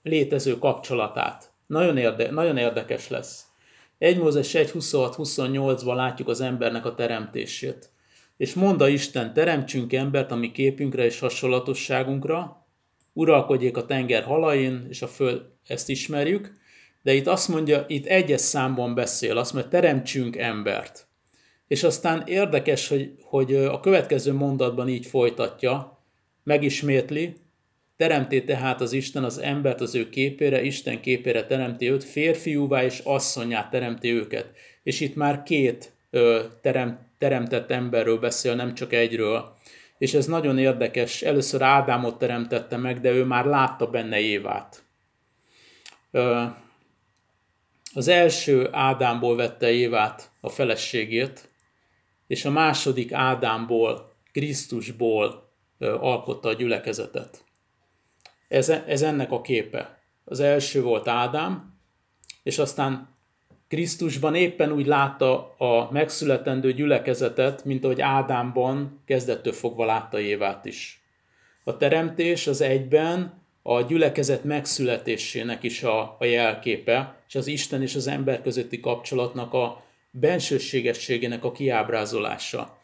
létező 0.02 0.58
kapcsolatát. 0.58 1.50
Nagyon, 1.66 1.96
érde, 1.96 2.30
nagyon 2.30 2.56
érdekes 2.56 3.08
lesz. 3.08 3.46
1 3.98 4.18
Mózes 4.18 4.54
1, 4.54 4.70
26-28-ban 4.74 5.94
látjuk 5.94 6.28
az 6.28 6.40
embernek 6.40 6.84
a 6.84 6.94
teremtését. 6.94 7.90
És 8.36 8.54
mondta 8.54 8.88
Isten, 8.88 9.32
teremtsünk 9.32 9.92
embert 9.92 10.30
a 10.30 10.36
mi 10.36 10.50
képünkre 10.50 11.04
és 11.04 11.18
hasonlatosságunkra, 11.18 12.61
uralkodjék 13.12 13.76
a 13.76 13.86
tenger 13.86 14.22
halain, 14.22 14.86
és 14.88 15.02
a 15.02 15.06
föld, 15.06 15.42
ezt 15.66 15.88
ismerjük, 15.88 16.52
de 17.02 17.14
itt 17.14 17.26
azt 17.26 17.48
mondja, 17.48 17.84
itt 17.88 18.06
egyes 18.06 18.40
számban 18.40 18.94
beszél, 18.94 19.36
azt 19.36 19.52
mondja, 19.52 19.70
teremtsünk 19.70 20.36
embert. 20.36 21.06
És 21.68 21.82
aztán 21.82 22.22
érdekes, 22.26 22.88
hogy, 22.88 23.12
hogy 23.22 23.54
a 23.54 23.80
következő 23.80 24.32
mondatban 24.32 24.88
így 24.88 25.06
folytatja, 25.06 25.98
megismétli, 26.42 27.36
teremté 27.96 28.40
tehát 28.40 28.80
az 28.80 28.92
Isten 28.92 29.24
az 29.24 29.38
embert 29.38 29.80
az 29.80 29.94
ő 29.94 30.08
képére, 30.08 30.62
Isten 30.62 31.00
képére 31.00 31.46
teremti 31.46 31.90
őt, 31.90 32.04
férfiúvá 32.04 32.84
és 32.84 32.98
asszonyát 33.04 33.70
teremti 33.70 34.12
őket. 34.12 34.50
És 34.82 35.00
itt 35.00 35.14
már 35.14 35.42
két 35.42 35.92
ö, 36.10 36.40
terem, 36.60 37.10
teremtett 37.18 37.70
emberről 37.70 38.18
beszél, 38.18 38.54
nem 38.54 38.74
csak 38.74 38.92
egyről. 38.92 39.56
És 40.02 40.14
ez 40.14 40.26
nagyon 40.26 40.58
érdekes. 40.58 41.22
Először 41.22 41.62
Ádámot 41.62 42.18
teremtette 42.18 42.76
meg, 42.76 43.00
de 43.00 43.10
ő 43.10 43.24
már 43.24 43.44
látta 43.44 43.86
benne 43.86 44.20
Évát. 44.20 44.84
Az 47.94 48.08
első 48.08 48.68
Ádámból 48.72 49.36
vette 49.36 49.70
Évát 49.70 50.30
a 50.40 50.48
feleségét, 50.48 51.50
és 52.26 52.44
a 52.44 52.50
második 52.50 53.12
Ádámból, 53.12 54.12
Krisztusból 54.32 55.52
alkotta 55.78 56.48
a 56.48 56.54
gyülekezetet. 56.54 57.44
Ez, 58.48 58.68
ez 58.68 59.02
ennek 59.02 59.32
a 59.32 59.40
képe. 59.40 59.98
Az 60.24 60.40
első 60.40 60.82
volt 60.82 61.08
Ádám, 61.08 61.78
és 62.42 62.58
aztán 62.58 63.11
Krisztusban 63.72 64.34
éppen 64.34 64.72
úgy 64.72 64.86
látta 64.86 65.54
a 65.58 65.88
megszületendő 65.92 66.72
gyülekezetet, 66.72 67.64
mint 67.64 67.84
ahogy 67.84 68.00
Ádámban 68.00 69.02
kezdettől 69.06 69.52
fogva 69.52 69.84
látta 69.84 70.20
Évát 70.20 70.64
is. 70.64 71.02
A 71.64 71.76
teremtés 71.76 72.46
az 72.46 72.60
egyben 72.60 73.42
a 73.62 73.82
gyülekezet 73.82 74.44
megszületésének 74.44 75.62
is 75.62 75.82
a, 75.82 76.16
a 76.18 76.24
jelképe, 76.24 77.22
és 77.28 77.34
az 77.34 77.46
Isten 77.46 77.82
és 77.82 77.94
az 77.94 78.06
ember 78.06 78.42
közötti 78.42 78.80
kapcsolatnak 78.80 79.52
a 79.52 79.84
bensőségességének 80.10 81.44
a 81.44 81.52
kiábrázolása. 81.52 82.78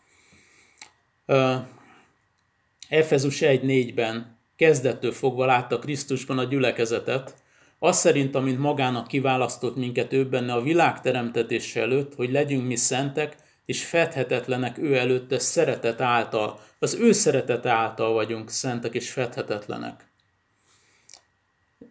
Efezus 2.89 3.39
1.4-ben 3.41 4.39
kezdettől 4.57 5.13
fogva 5.13 5.47
látta 5.47 5.79
Krisztusban 5.79 6.39
a 6.39 6.45
gyülekezetet, 6.45 7.35
az 7.79 7.97
szerint, 7.97 8.35
amint 8.35 8.59
magának 8.59 9.07
kiválasztott 9.07 9.77
minket 9.77 10.13
ő 10.13 10.29
benne 10.29 10.53
a 10.53 10.63
világ 10.63 11.01
teremtetése 11.01 11.81
előtt, 11.81 12.15
hogy 12.15 12.31
legyünk 12.31 12.67
mi 12.67 12.77
szentek, 12.77 13.37
és 13.67 13.85
fedhetetlenek 13.85 14.79
ő 14.79 14.97
előtte 14.97 15.39
szeretet 15.39 16.01
által. 16.01 16.61
Az 16.79 16.95
ő 16.95 17.13
szeretet 17.13 17.67
által 17.67 18.13
vagyunk 18.13 18.51
szentek 18.51 18.95
és 18.95 19.11
fedhetetlenek. 19.11 20.05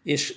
És 0.04 0.36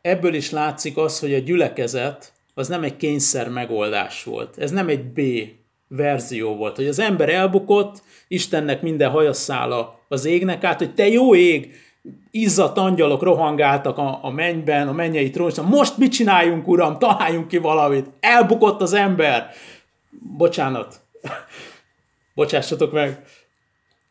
ebből 0.00 0.34
is 0.34 0.50
látszik 0.50 0.96
az, 0.96 1.18
hogy 1.18 1.34
a 1.34 1.38
gyülekezet 1.38 2.32
az 2.54 2.68
nem 2.68 2.82
egy 2.82 2.96
kényszer 2.96 3.48
megoldás 3.48 4.24
volt. 4.24 4.58
Ez 4.58 4.70
nem 4.70 4.88
egy 4.88 5.04
B 5.04 5.20
verzió 5.88 6.56
volt, 6.56 6.76
hogy 6.76 6.86
az 6.86 6.98
ember 6.98 7.28
elbukott, 7.28 8.02
Istennek 8.28 8.82
minden 8.82 9.10
hajaszála 9.10 10.00
az 10.08 10.24
égnek 10.24 10.64
át, 10.64 10.78
hogy 10.78 10.94
te 10.94 11.08
jó 11.08 11.34
ég, 11.34 11.74
izzadt 12.30 12.78
angyalok 12.78 13.22
rohangáltak 13.22 13.98
a, 13.98 14.18
a 14.24 14.30
mennyben, 14.30 14.88
a 14.88 14.92
mennyei 14.92 15.30
trónusban, 15.30 15.64
most 15.64 15.98
mit 15.98 16.12
csináljunk, 16.12 16.68
uram, 16.68 16.98
találjunk 16.98 17.48
ki 17.48 17.58
valamit, 17.58 18.10
elbukott 18.20 18.80
az 18.80 18.92
ember. 18.92 19.50
Bocsánat, 20.36 21.00
bocsássatok 22.34 22.92
meg. 22.92 23.24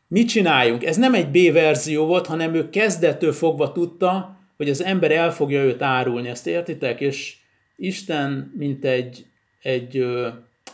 Mit 0.07 0.27
csináljunk? 0.27 0.85
Ez 0.85 0.97
nem 0.97 1.13
egy 1.13 1.27
B 1.29 1.53
verzió 1.53 2.05
volt, 2.05 2.27
hanem 2.27 2.53
ő 2.53 2.69
kezdettől 2.69 3.33
fogva 3.33 3.71
tudta, 3.71 4.37
hogy 4.57 4.69
az 4.69 4.83
ember 4.83 5.11
el 5.11 5.31
fogja 5.31 5.63
őt 5.63 5.81
árulni, 5.81 6.29
ezt 6.29 6.47
értitek? 6.47 7.01
És 7.01 7.37
Isten, 7.75 8.53
mint 8.57 8.85
egy, 8.85 9.25
egy, 9.61 10.05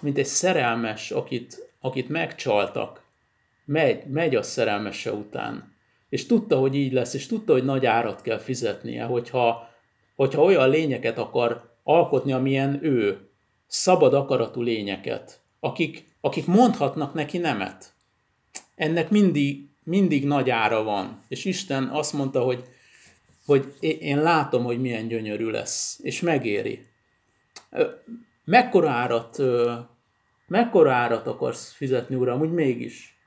mint 0.01 0.17
egy 0.17 0.25
szerelmes, 0.25 1.12
akit, 1.12 1.71
akit 1.82 2.10
megcsaltak, 2.10 3.01
megy, 3.65 4.06
megy 4.06 4.36
a 4.36 4.41
szerelmese 4.41 5.12
után. 5.12 5.77
És 6.10 6.26
tudta, 6.26 6.58
hogy 6.58 6.76
így 6.76 6.93
lesz, 6.93 7.13
és 7.13 7.28
tudta, 7.28 7.54
hogy 7.54 7.63
nagy 7.63 7.86
árat 7.86 8.22
kell 8.22 8.38
fizetnie, 8.38 9.04
hogyha, 9.04 9.70
hogyha 10.15 10.43
olyan 10.43 10.70
lényeket 10.70 11.17
akar 11.17 11.76
alkotni, 11.84 12.32
amilyen 12.32 12.84
ő, 12.84 13.28
szabad 13.67 14.13
akaratú 14.13 14.62
lényeket, 14.62 15.41
akik, 15.60 16.06
akik 16.22 16.46
mondhatnak 16.46 17.13
neki 17.13 17.38
nemet. 17.38 17.93
Ennek 18.76 19.10
mindig, 19.10 19.70
mindig 19.84 20.26
nagy 20.26 20.50
ára 20.50 20.84
van. 20.84 21.24
És 21.28 21.46
Isten 21.46 21.84
azt 21.84 22.13
mondta, 22.13 22.41
hogy, 22.41 22.63
hogy 23.46 23.74
én 23.80 24.22
látom, 24.22 24.63
hogy 24.63 24.82
milyen 24.82 25.08
gyönyörű 25.08 25.50
lesz, 25.50 26.00
és 26.04 26.22
megéri. 26.22 26.86
Mekkora 28.43 28.89
árat, 28.89 29.38
mekkora 30.48 30.93
árat 30.93 31.28
akarsz 31.28 31.72
fizetni, 31.72 32.15
uram, 32.15 32.39
úgy 32.39 32.52
mégis? 32.52 33.17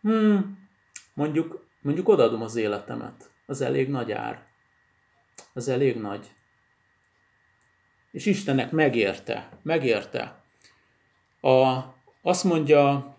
Hmm, 0.00 0.68
mondjuk, 1.14 1.65
mondjuk 1.86 2.08
odaadom 2.08 2.42
az 2.42 2.56
életemet. 2.56 3.30
Az 3.46 3.60
elég 3.60 3.88
nagy 3.88 4.12
ár. 4.12 4.46
Az 5.52 5.68
elég 5.68 5.96
nagy. 5.96 6.26
És 8.12 8.26
Istennek 8.26 8.70
megérte, 8.70 9.48
megérte. 9.62 10.42
A, 11.40 11.80
azt 12.22 12.44
mondja, 12.44 13.14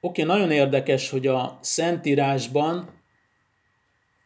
oké, 0.00 0.22
nagyon 0.22 0.50
érdekes, 0.50 1.10
hogy 1.10 1.26
a 1.26 1.58
Szentírásban 1.60 2.88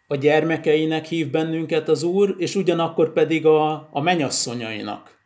a 0.07 0.17
gyermekeinek 0.17 1.05
hív 1.05 1.31
bennünket 1.31 1.89
az 1.89 2.03
Úr, 2.03 2.35
és 2.39 2.55
ugyanakkor 2.55 3.13
pedig 3.13 3.47
a, 3.47 3.89
a 3.93 4.01
menyasszonyainak. 4.01 5.19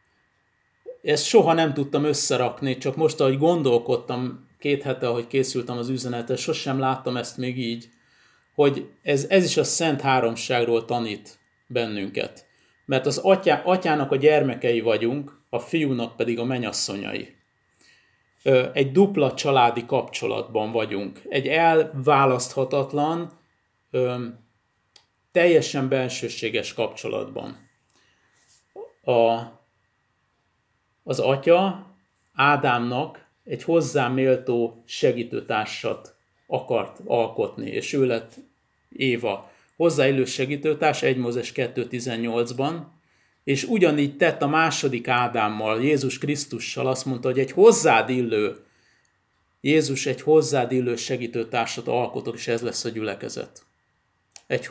Ezt 1.03 1.25
soha 1.25 1.53
nem 1.53 1.75
tudtam 1.75 2.05
összerakni, 2.05 2.79
csak 2.79 2.97
most, 2.97 3.21
ahogy 3.21 3.39
gondolkodtam 3.39 4.48
két 4.59 4.83
hete, 4.83 5.09
ahogy 5.09 5.27
készültem 5.27 5.79
az 5.79 5.89
üzenetet, 5.89 6.39
sosem 6.39 6.79
láttam 6.79 7.17
ezt 7.17 7.37
még 7.37 7.59
így, 7.59 7.89
hogy 8.55 8.91
ez, 9.03 9.27
ez 9.29 9.45
is 9.45 9.57
a 9.57 9.65
Szent 9.65 10.01
Háromságról 10.01 10.85
tanít 10.85 11.39
bennünket. 11.67 12.47
Mert 12.85 13.07
az 13.07 13.19
atyá, 13.19 13.63
atyának 13.63 14.11
a 14.11 14.17
gyermekei 14.17 14.81
vagyunk, 14.81 15.41
a 15.51 15.59
fiúnak 15.59 16.17
pedig 16.17 16.39
a 16.39 16.45
menyasszonyai. 16.45 17.37
Egy 18.73 18.93
dupla 18.93 19.35
családi 19.35 19.87
kapcsolatban 19.87 20.73
vagyunk. 20.73 21.21
Egy 21.29 21.47
elválaszthatatlan, 21.47 23.39
teljesen 25.33 25.89
bensőséges 25.89 26.75
kapcsolatban. 26.75 27.69
A, 29.03 29.43
az 31.03 31.19
atya 31.19 31.87
Ádámnak 32.35 33.28
egy 33.49 33.63
hozzá 33.63 34.09
méltó 34.09 34.83
segítőtársat 34.87 36.15
akart 36.47 37.01
alkotni, 37.05 37.71
és 37.71 37.93
ő 37.93 38.07
lett 38.07 38.35
Éva. 38.89 39.51
Hozzáillő 39.77 40.25
segítőtárs 40.25 41.03
1 41.03 41.17
Mózes 41.17 41.53
2.18-ban, 41.55 42.75
és 43.45 43.65
ugyanígy 43.65 44.17
tett 44.17 44.43
a 44.43 44.47
második 44.47 45.09
Ádámmal, 45.09 45.83
Jézus 45.83 46.19
Krisztussal, 46.19 46.87
azt 46.87 47.05
mondta, 47.05 47.29
hogy 47.29 47.39
egy 47.39 47.51
hozzád 47.51 48.09
illő, 48.11 48.57
Jézus 49.61 50.07
egy 50.07 50.21
hozzád 50.21 50.73
illő 50.73 50.97
segítőtársat 50.97 51.89
alkotok, 51.89 52.35
és 52.35 52.49
ez 52.49 52.63
lesz 52.63 52.85
a 52.85 52.89
gyülekezet. 52.89 53.63
Egy, 54.47 54.69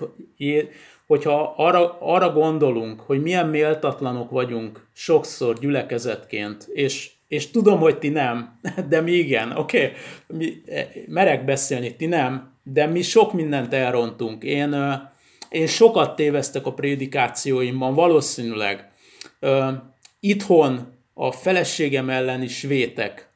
hogyha 1.07 1.53
arra, 1.57 1.99
arra 1.99 2.31
gondolunk, 2.31 2.99
hogy 2.99 3.21
milyen 3.21 3.47
méltatlanok 3.47 4.29
vagyunk 4.29 4.87
sokszor 4.93 5.59
gyülekezetként, 5.59 6.67
és 6.73 7.11
és 7.27 7.51
tudom, 7.51 7.79
hogy 7.79 7.97
ti 7.97 8.09
nem, 8.09 8.59
de 8.89 9.01
mi 9.01 9.11
igen, 9.11 9.51
oké, 9.51 9.91
okay. 10.27 10.63
merek 11.07 11.45
beszélni, 11.45 11.95
ti 11.95 12.05
nem, 12.05 12.55
de 12.63 12.85
mi 12.85 13.01
sok 13.01 13.33
mindent 13.33 13.73
elrontunk. 13.73 14.43
Én, 14.43 14.75
én 15.49 15.67
sokat 15.67 16.15
téveztek 16.15 16.65
a 16.65 16.73
prédikációimban, 16.73 17.93
valószínűleg. 17.93 18.89
Itthon 20.19 20.93
a 21.13 21.31
feleségem 21.31 22.09
ellen 22.09 22.41
is 22.41 22.61
vétek. 22.61 23.29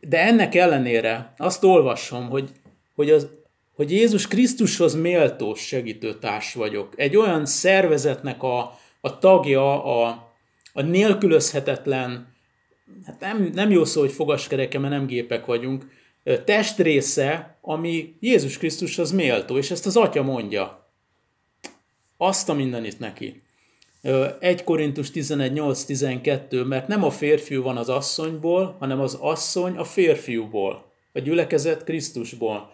De 0.00 0.20
ennek 0.20 0.54
ellenére 0.54 1.34
azt 1.36 1.64
olvasom, 1.64 2.28
hogy, 2.28 2.50
hogy, 2.94 3.10
az, 3.10 3.28
hogy 3.74 3.92
Jézus 3.92 4.28
Krisztushoz 4.28 4.94
méltó 4.94 5.54
segítőtárs 5.54 6.54
vagyok. 6.54 6.92
Egy 6.96 7.16
olyan 7.16 7.46
szervezetnek 7.46 8.42
a, 8.42 8.78
a 9.00 9.18
tagja, 9.18 9.84
a, 9.84 10.32
a 10.72 10.82
nélkülözhetetlen, 10.82 12.36
hát 13.04 13.20
nem, 13.20 13.50
nem 13.54 13.70
jó 13.70 13.84
szó, 13.84 14.00
hogy 14.00 14.12
fogaskereke, 14.12 14.78
mert 14.78 14.92
nem 14.92 15.06
gépek 15.06 15.46
vagyunk, 15.46 15.86
testrésze, 16.44 17.58
ami 17.60 18.16
Jézus 18.20 18.58
Krisztushoz 18.58 19.10
méltó, 19.10 19.56
és 19.56 19.70
ezt 19.70 19.86
az 19.86 19.96
atya 19.96 20.22
mondja. 20.22 20.90
Azt 22.16 22.48
a 22.48 22.54
mindenit 22.54 22.98
neki. 22.98 23.42
1 24.40 24.64
Korintus 24.64 25.10
11.8-12, 25.10 26.66
mert 26.66 26.88
nem 26.88 27.04
a 27.04 27.10
férfiú 27.10 27.62
van 27.62 27.76
az 27.76 27.88
asszonyból, 27.88 28.76
hanem 28.78 29.00
az 29.00 29.14
asszony 29.14 29.76
a 29.76 29.84
férfiúból, 29.84 30.92
a 31.12 31.18
gyülekezet 31.18 31.84
Krisztusból. 31.84 32.72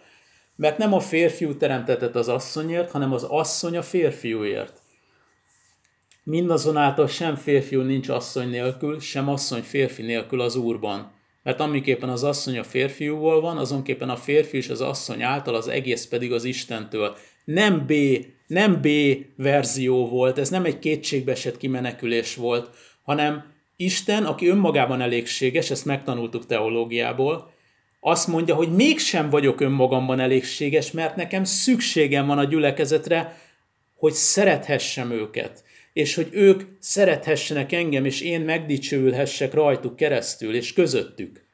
Mert 0.55 0.77
nem 0.77 0.93
a 0.93 0.99
férfiú 0.99 1.57
teremtetett 1.57 2.15
az 2.15 2.27
asszonyért, 2.27 2.91
hanem 2.91 3.13
az 3.13 3.23
asszony 3.23 3.77
a 3.77 3.81
férfiúért. 3.81 4.81
Mindazonáltal 6.27 7.07
sem 7.07 7.35
férfiú 7.35 7.81
nincs 7.81 8.09
asszony 8.09 8.49
nélkül, 8.49 8.99
sem 8.99 9.29
asszony 9.29 9.61
férfi 9.61 10.01
nélkül 10.01 10.41
az 10.41 10.55
Úrban. 10.55 11.11
Mert 11.43 11.59
amiképpen 11.59 12.09
az 12.09 12.23
asszony 12.23 12.57
a 12.57 12.63
férfiúból 12.63 13.41
van, 13.41 13.57
azonképpen 13.57 14.09
a 14.09 14.15
férfi 14.15 14.57
és 14.57 14.69
az 14.69 14.81
asszony 14.81 15.21
által, 15.21 15.55
az 15.55 15.67
egész 15.67 16.05
pedig 16.05 16.33
az 16.33 16.43
Istentől. 16.43 17.17
Nem 17.43 17.85
B, 17.85 17.93
nem 18.47 18.81
B 18.81 18.87
verzió 19.35 20.07
volt, 20.07 20.37
ez 20.37 20.49
nem 20.49 20.65
egy 20.65 20.79
kétségbeesett 20.79 21.57
kimenekülés 21.57 22.35
volt, 22.35 22.69
hanem 23.03 23.53
Isten, 23.75 24.25
aki 24.25 24.47
önmagában 24.47 25.01
elégséges, 25.01 25.71
ezt 25.71 25.85
megtanultuk 25.85 26.45
teológiából, 26.45 27.53
azt 27.99 28.27
mondja, 28.27 28.55
hogy 28.55 28.75
mégsem 28.75 29.29
vagyok 29.29 29.61
önmagamban 29.61 30.19
elégséges, 30.19 30.91
mert 30.91 31.15
nekem 31.15 31.43
szükségem 31.43 32.27
van 32.27 32.37
a 32.37 32.43
gyülekezetre, 32.43 33.37
hogy 33.95 34.13
szerethessem 34.13 35.11
őket 35.11 35.63
és 35.95 36.15
hogy 36.15 36.29
ők 36.31 36.63
szerethessenek 36.79 37.71
engem, 37.71 38.05
és 38.05 38.21
én 38.21 38.41
megdicsőülhessek 38.41 39.53
rajtuk 39.53 39.95
keresztül, 39.95 40.55
és 40.55 40.73
közöttük. 40.73 41.45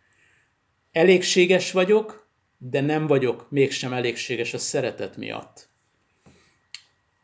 Elégséges 0.92 1.72
vagyok, 1.72 2.28
de 2.58 2.82
nem 2.82 3.08
vagyok 3.08 3.48
mégsem 3.50 3.94
elégséges 3.94 4.54
a 4.54 4.58
szeretet 4.58 5.18
miatt. 5.18 5.70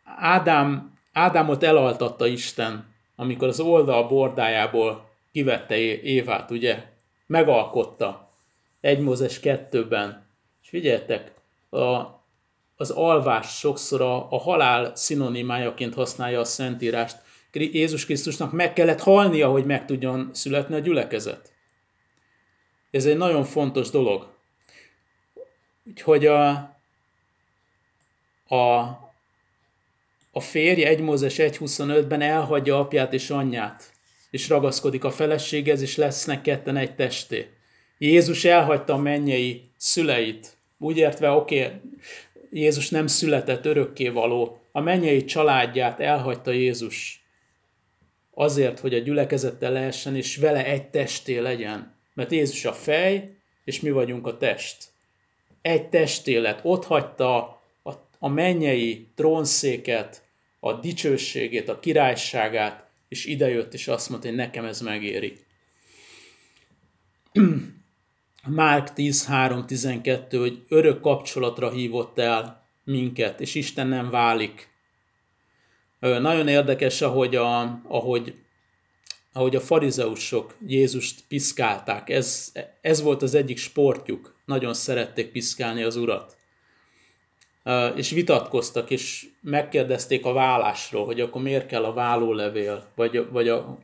Ádám, 0.03 0.93
Ádámot 1.13 1.63
elaltatta 1.63 2.27
Isten, 2.27 2.93
amikor 3.15 3.47
az 3.47 3.59
oldal 3.59 4.07
bordájából 4.07 5.09
kivette 5.31 5.77
Évát, 6.01 6.51
ugye? 6.51 6.83
Megalkotta. 7.27 8.33
Egy 8.81 8.99
Mózes 8.99 9.39
kettőben. 9.39 10.27
És 10.63 10.69
figyeljetek, 10.69 11.31
a, 11.69 12.16
az 12.77 12.89
alvás 12.89 13.57
sokszor 13.57 14.01
a, 14.01 14.31
a 14.31 14.37
halál 14.37 14.95
szinonimájaként 14.95 15.93
használja 15.93 16.39
a 16.39 16.45
Szentírást. 16.45 17.17
Jézus 17.51 18.05
Krisztusnak 18.05 18.51
meg 18.51 18.73
kellett 18.73 18.99
halnia, 18.99 19.49
hogy 19.49 19.65
meg 19.65 19.85
tudjon 19.85 20.29
születni 20.33 20.75
a 20.75 20.79
gyülekezet. 20.79 21.51
Ez 22.91 23.05
egy 23.05 23.17
nagyon 23.17 23.43
fontos 23.43 23.89
dolog. 23.89 24.35
Úgyhogy 25.85 26.25
a, 26.25 26.49
a, 28.47 28.77
a 30.31 30.39
férj 30.39 30.83
1 30.83 31.01
Mózes 31.01 31.35
1.25-ben 31.35 32.21
elhagyja 32.21 32.79
apját 32.79 33.13
és 33.13 33.29
anyját, 33.29 33.91
és 34.29 34.49
ragaszkodik 34.49 35.03
a 35.03 35.11
feleséghez, 35.11 35.81
és 35.81 35.95
lesznek 35.95 36.41
ketten 36.41 36.77
egy 36.77 36.95
testé. 36.95 37.49
Jézus 37.97 38.45
elhagyta 38.45 38.93
a 38.93 38.97
mennyei 38.97 39.71
szüleit. 39.77 40.57
Úgy 40.77 40.97
értve, 40.97 41.29
oké, 41.29 41.63
okay, 41.63 41.81
Jézus 42.51 42.89
nem 42.89 43.07
született 43.07 43.65
örökkévaló. 43.65 44.61
A 44.71 44.79
mennyei 44.79 45.23
családját 45.23 45.99
elhagyta 45.99 46.51
Jézus 46.51 47.25
azért, 48.33 48.79
hogy 48.79 48.93
a 48.93 48.99
gyülekezettel 48.99 49.71
lehessen, 49.71 50.15
és 50.15 50.37
vele 50.37 50.65
egy 50.65 50.89
testé 50.89 51.37
legyen. 51.37 51.95
Mert 52.13 52.31
Jézus 52.31 52.65
a 52.65 52.73
fej, 52.73 53.37
és 53.63 53.81
mi 53.81 53.89
vagyunk 53.89 54.27
a 54.27 54.37
test. 54.37 54.85
Egy 55.61 55.89
testélet. 55.89 56.59
Ott 56.63 56.85
hagyta 56.85 57.37
a, 57.83 57.91
a 58.19 58.27
mennyei 58.27 59.07
trónszéket, 59.15 60.23
a 60.59 60.73
dicsőségét, 60.73 61.69
a 61.69 61.79
királyságát, 61.79 62.87
és 63.07 63.25
idejött, 63.25 63.73
és 63.73 63.87
azt 63.87 64.09
mondta, 64.09 64.27
hogy 64.27 64.37
nekem 64.37 64.65
ez 64.65 64.81
megéri. 64.81 65.37
Márk 68.49 68.89
10.3.12, 68.95 70.37
hogy 70.39 70.63
örök 70.67 71.01
kapcsolatra 71.01 71.69
hívott 71.69 72.19
el 72.19 72.67
minket, 72.83 73.41
és 73.41 73.55
Isten 73.55 73.87
nem 73.87 74.09
válik. 74.09 74.69
Nagyon 75.99 76.47
érdekes, 76.47 77.01
ahogy 77.01 77.35
a, 77.35 77.81
ahogy, 77.87 78.35
ahogy 79.33 79.55
a 79.55 79.59
farizeusok 79.59 80.57
Jézust 80.67 81.23
piszkálták. 81.27 82.09
Ez, 82.09 82.51
ez 82.81 83.01
volt 83.01 83.21
az 83.21 83.33
egyik 83.35 83.57
sportjuk. 83.57 84.35
Nagyon 84.45 84.73
szerették 84.73 85.31
piszkálni 85.31 85.83
az 85.83 85.95
urat. 85.95 86.37
És 87.95 88.09
vitatkoztak, 88.09 88.89
és 88.89 89.27
megkérdezték 89.41 90.25
a 90.25 90.33
vállásról, 90.33 91.05
hogy 91.05 91.21
akkor 91.21 91.41
miért 91.41 91.67
kell 91.67 91.83
a 91.83 91.93
vállólevél, 91.93 92.91
vagy, 92.95 93.27
vagy 93.31 93.47
a, 93.47 93.77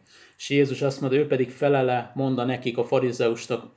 és 0.43 0.49
Jézus 0.49 0.81
azt 0.81 1.01
mondja, 1.01 1.19
ő 1.19 1.27
pedig 1.27 1.49
felele 1.49 2.11
mondta 2.15 2.43
nekik 2.43 2.77
a 2.77 2.85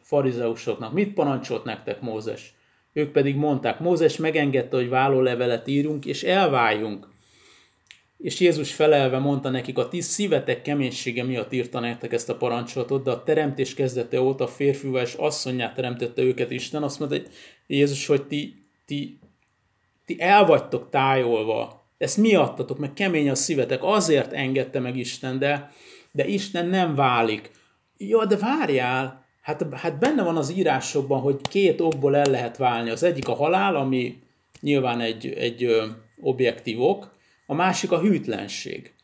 farizeusoknak, 0.02 0.92
mit 0.92 1.14
parancsolt 1.14 1.64
nektek 1.64 2.00
Mózes? 2.00 2.55
Ők 2.92 3.12
pedig 3.12 3.37
mondták, 3.37 3.81
Mózes 3.81 4.16
megengedte, 4.16 4.76
hogy 4.76 4.88
vállólevelet 4.88 5.68
írjunk, 5.68 6.05
és 6.07 6.22
elváljunk. 6.22 7.09
És 8.18 8.40
Jézus 8.40 8.74
felelve 8.74 9.18
mondta 9.18 9.50
nekik, 9.50 9.79
a 9.79 9.88
ti 9.88 10.00
szívetek 10.00 10.62
keménysége 10.62 11.24
miatt 11.24 11.52
írta 11.52 11.81
nektek 11.81 12.12
ezt 12.12 12.29
a 12.29 12.37
parancsolatot, 12.37 13.05
de 13.05 13.11
a 13.11 13.22
teremtés 13.22 13.74
kezdete 13.74 14.20
óta 14.20 14.46
férfival 14.46 15.02
és 15.02 15.14
asszonyát 15.14 15.74
teremtette 15.74 16.22
őket 16.22 16.50
Isten. 16.50 16.83
Azt 16.83 16.98
mondta 16.98 17.16
hogy 17.16 17.29
Jézus, 17.66 18.07
hogy 18.07 18.26
ti, 18.26 18.66
ti, 18.87 19.18
ti 20.05 20.16
el 20.18 20.68
tájolva. 20.90 21.85
Ezt 21.98 22.16
miattatok, 22.16 22.79
meg 22.79 22.92
kemény 22.92 23.31
a 23.31 23.35
szívetek. 23.35 23.83
Azért 23.83 24.33
engedte 24.33 24.81
meg 24.81 24.96
Isten, 24.96 25.38
de 25.38 25.70
de 26.16 26.26
Isten 26.26 26.66
nem 26.66 26.94
válik. 26.94 27.50
Jó, 27.96 28.24
de 28.24 28.37
várjál, 28.37 29.24
hát, 29.42 29.66
hát 29.74 29.98
benne 29.98 30.22
van 30.22 30.37
az 30.37 30.52
írásokban, 30.52 31.20
hogy 31.20 31.40
két 31.48 31.81
okból 31.81 32.16
el 32.16 32.31
lehet 32.31 32.57
válni. 32.57 32.90
Az 32.90 33.02
egyik 33.02 33.29
a 33.29 33.35
halál, 33.35 33.76
ami 33.76 34.22
nyilván 34.61 35.00
egy, 35.00 35.26
egy 35.26 35.64
ö, 35.64 35.87
objektív 36.20 36.83
ok, 36.83 37.14
a 37.46 37.55
másik 37.55 37.92
a 37.92 38.00
hűtlenség. 38.00 38.94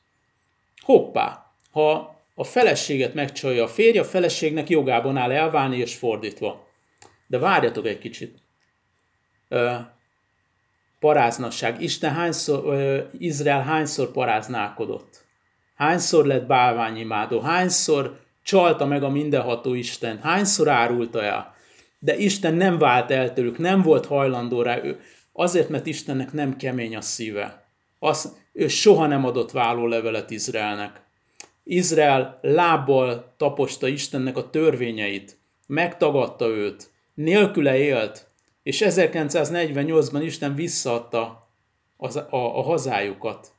Hoppá, 0.80 1.54
ha 1.70 2.16
a 2.34 2.44
feleséget 2.44 3.14
megcsalja 3.14 3.64
a 3.64 3.68
férj, 3.68 3.98
a 3.98 4.04
feleségnek 4.04 4.68
jogában 4.68 5.16
áll 5.16 5.32
elválni, 5.32 5.76
és 5.76 5.94
fordítva. 5.94 6.66
De 7.26 7.38
várjatok 7.38 7.86
egy 7.86 7.98
kicsit. 7.98 8.38
Ö, 9.48 9.74
paráznasság. 11.00 11.82
Isten 11.82 12.12
hányszor, 12.12 12.64
ö, 12.64 13.02
Izrael 13.18 13.62
hányszor 13.62 14.10
paráználkodott? 14.10 15.21
Hányszor 15.74 16.26
lett 16.26 16.46
bálványimádó? 16.46 17.40
Hányszor 17.40 18.20
csalta 18.42 18.86
meg 18.86 19.02
a 19.02 19.08
mindenható 19.08 19.74
Isten? 19.74 20.18
Hányszor 20.22 20.68
árulta 20.68 21.22
el? 21.22 21.54
De 21.98 22.16
Isten 22.16 22.54
nem 22.54 22.78
vált 22.78 23.10
el 23.10 23.32
tőlük, 23.32 23.58
nem 23.58 23.82
volt 23.82 24.06
hajlandó 24.06 24.62
rá. 24.62 24.82
Ő, 24.82 25.00
azért, 25.32 25.68
mert 25.68 25.86
Istennek 25.86 26.32
nem 26.32 26.56
kemény 26.56 26.96
a 26.96 27.00
szíve. 27.00 27.64
Az, 27.98 28.36
ő 28.52 28.68
soha 28.68 29.06
nem 29.06 29.24
adott 29.24 29.50
vállólevelet 29.50 30.30
Izraelnek. 30.30 31.00
Izrael 31.64 32.38
lábbal 32.42 33.34
taposta 33.36 33.88
Istennek 33.88 34.36
a 34.36 34.50
törvényeit, 34.50 35.38
megtagadta 35.66 36.46
őt, 36.46 36.90
nélküle 37.14 37.76
élt, 37.76 38.26
és 38.62 38.82
1948-ban 38.84 40.20
Isten 40.24 40.54
visszaadta 40.54 41.48
az, 41.96 42.16
a, 42.16 42.26
a 42.30 42.62
hazájukat 42.62 43.52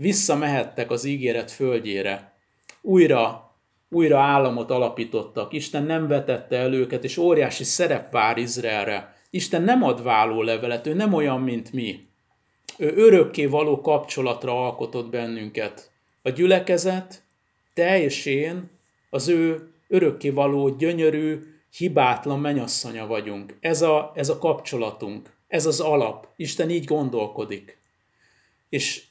visszamehettek 0.00 0.90
az 0.90 1.04
ígéret 1.04 1.50
földjére. 1.50 2.32
Újra, 2.80 3.54
újra 3.90 4.18
államot 4.18 4.70
alapítottak. 4.70 5.52
Isten 5.52 5.82
nem 5.82 6.08
vetette 6.08 6.56
el 6.56 6.72
őket, 6.72 7.04
és 7.04 7.16
óriási 7.16 7.64
szerep 7.64 8.12
vár 8.12 8.38
Izraelre. 8.38 9.14
Isten 9.30 9.62
nem 9.62 9.82
ad 9.82 10.02
váló 10.02 10.42
levelet, 10.42 10.86
ő 10.86 10.94
nem 10.94 11.12
olyan, 11.12 11.40
mint 11.40 11.72
mi. 11.72 12.08
Ő 12.76 12.92
örökké 12.96 13.46
való 13.46 13.80
kapcsolatra 13.80 14.64
alkotott 14.64 15.10
bennünket. 15.10 15.90
A 16.22 16.30
gyülekezet, 16.30 17.22
te 17.74 18.02
és 18.02 18.26
én, 18.26 18.70
az 19.10 19.28
ő 19.28 19.72
örökké 19.88 20.30
való, 20.30 20.68
gyönyörű, 20.68 21.38
hibátlan 21.76 22.40
menyasszonya 22.40 23.06
vagyunk. 23.06 23.56
Ez 23.60 23.82
a, 23.82 24.12
ez 24.14 24.28
a 24.28 24.38
kapcsolatunk, 24.38 25.30
ez 25.48 25.66
az 25.66 25.80
alap. 25.80 26.28
Isten 26.36 26.70
így 26.70 26.84
gondolkodik. 26.84 27.78
És 28.68 29.08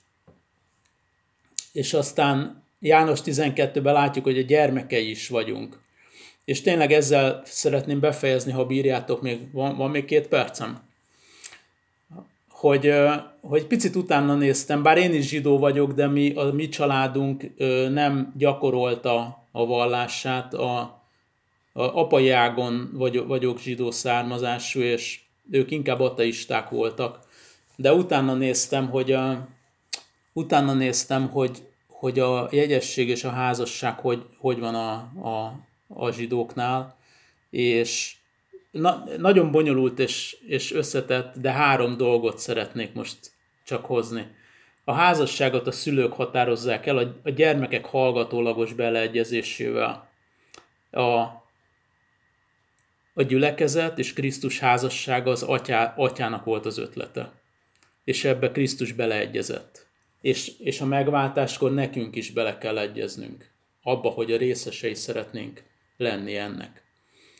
és 1.71 1.93
aztán 1.93 2.63
János 2.79 3.19
12-ben 3.25 3.93
látjuk, 3.93 4.25
hogy 4.25 4.37
a 4.37 4.41
gyermekei 4.41 5.09
is 5.09 5.27
vagyunk. 5.27 5.79
És 6.45 6.61
tényleg 6.61 6.91
ezzel 6.91 7.41
szeretném 7.45 7.99
befejezni, 7.99 8.51
ha 8.51 8.65
bírjátok, 8.65 9.21
még 9.21 9.51
van, 9.51 9.77
van 9.77 9.89
még 9.89 10.05
két 10.05 10.27
percem. 10.27 10.87
Hogy, 12.49 12.93
hogy 13.41 13.65
picit 13.65 13.95
utána 13.95 14.35
néztem, 14.35 14.83
bár 14.83 14.97
én 14.97 15.13
is 15.13 15.27
zsidó 15.27 15.57
vagyok, 15.57 15.91
de 15.91 16.07
mi, 16.07 16.33
a 16.33 16.43
mi 16.43 16.69
családunk 16.69 17.43
nem 17.89 18.33
gyakorolta 18.37 19.43
a 19.51 19.65
vallását. 19.65 20.53
A, 20.53 20.79
a 21.73 21.81
apai 21.81 22.29
ágon 22.29 22.89
vagyok, 22.93 23.27
vagyok 23.27 23.59
zsidó 23.59 23.91
származású, 23.91 24.79
és 24.79 25.19
ők 25.51 25.71
inkább 25.71 25.99
ateisták 25.99 26.69
voltak. 26.69 27.19
De 27.75 27.93
utána 27.93 28.33
néztem, 28.33 28.89
hogy 28.89 29.11
a, 29.11 29.47
utána 30.33 30.73
néztem, 30.73 31.29
hogy, 31.29 31.67
hogy 31.87 32.19
a 32.19 32.47
jegyesség 32.51 33.09
és 33.09 33.23
a 33.23 33.29
házasság 33.29 33.99
hogy, 33.99 34.25
hogy 34.37 34.59
van 34.59 34.75
a, 34.75 34.91
a, 35.29 35.59
a 35.87 36.11
zsidóknál, 36.11 36.97
és 37.49 38.15
na, 38.71 39.03
nagyon 39.17 39.51
bonyolult 39.51 39.99
és, 39.99 40.37
és 40.47 40.73
összetett, 40.73 41.37
de 41.37 41.51
három 41.51 41.97
dolgot 41.97 42.37
szeretnék 42.37 42.93
most 42.93 43.31
csak 43.65 43.85
hozni. 43.85 44.27
A 44.83 44.93
házasságot 44.93 45.67
a 45.67 45.71
szülők 45.71 46.13
határozzák 46.13 46.85
el 46.85 46.97
a, 46.97 47.15
a 47.23 47.29
gyermekek 47.29 47.85
hallgatólagos 47.85 48.73
beleegyezésével. 48.73 50.09
A, 50.91 51.01
a 53.13 53.23
gyülekezet 53.27 53.99
és 53.99 54.13
Krisztus 54.13 54.59
házassága 54.59 55.31
az 55.31 55.43
atyá, 55.43 55.93
atyának 55.97 56.43
volt 56.43 56.65
az 56.65 56.77
ötlete. 56.77 57.31
És 58.03 58.25
ebbe 58.25 58.51
Krisztus 58.51 58.91
beleegyezett 58.91 59.88
és, 60.21 60.57
és 60.59 60.81
a 60.81 60.85
megváltáskor 60.85 61.73
nekünk 61.73 62.15
is 62.15 62.31
bele 62.31 62.57
kell 62.57 62.77
egyeznünk 62.77 63.51
abba, 63.83 64.09
hogy 64.09 64.31
a 64.31 64.37
részesei 64.37 64.93
szeretnénk 64.93 65.63
lenni 65.97 66.35
ennek. 66.35 66.83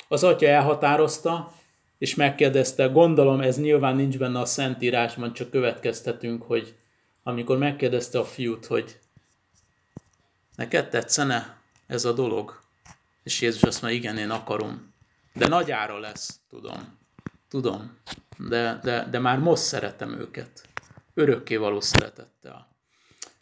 Az 0.08 0.24
atya 0.24 0.48
elhatározta, 0.48 1.52
és 1.98 2.16
megkérdezte, 2.16 2.86
gondolom 2.86 3.42
ez 3.42 3.60
nyilván 3.60 3.96
nincs 3.96 4.18
benne 4.18 4.40
a 4.40 4.46
Szentírásban, 4.46 5.34
csak 5.34 5.50
következtetünk, 5.50 6.44
hogy 6.44 6.76
amikor 7.24 7.58
megkérdezte 7.58 8.20
a 8.20 8.26
fiút, 8.26 8.66
hogy 8.66 9.00
neked 10.56 10.90
tetszene 10.90 11.62
ez 11.88 12.06
a 12.06 12.14
dolog? 12.14 12.62
És 13.24 13.42
Jézus 13.42 13.64
azt 13.64 13.82
mondja, 13.82 14.00
igen, 14.00 14.18
én 14.18 14.30
akarom. 14.30 14.94
De 15.34 15.48
nagy 15.48 15.72
ára 15.72 16.00
lesz, 16.00 16.40
tudom. 16.50 16.98
Tudom. 17.50 17.98
De, 18.38 18.80
de, 18.84 19.08
de 19.12 19.20
már 19.20 19.40
most 19.40 19.62
szeretem 19.62 20.20
őket. 20.20 20.68
Örökké 21.14 21.56
való 21.56 21.80
szeretettel. 21.80 22.69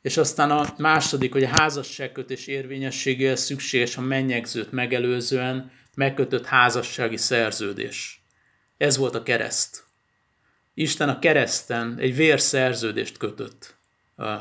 És 0.07 0.17
aztán 0.17 0.51
a 0.51 0.65
második, 0.77 1.33
hogy 1.33 1.43
a 1.43 1.59
házasságkötés 1.59 2.47
érvényességéhez 2.47 3.41
szükséges 3.41 3.97
a 3.97 4.01
mennyegzőt 4.01 4.71
megelőzően 4.71 5.71
megkötött 5.95 6.45
házassági 6.45 7.17
szerződés. 7.17 8.23
Ez 8.77 8.97
volt 8.97 9.15
a 9.15 9.23
kereszt. 9.23 9.83
Isten 10.73 11.09
a 11.09 11.19
kereszten 11.19 11.97
egy 11.99 12.15
vérszerződést 12.15 13.17
kötött 13.17 13.75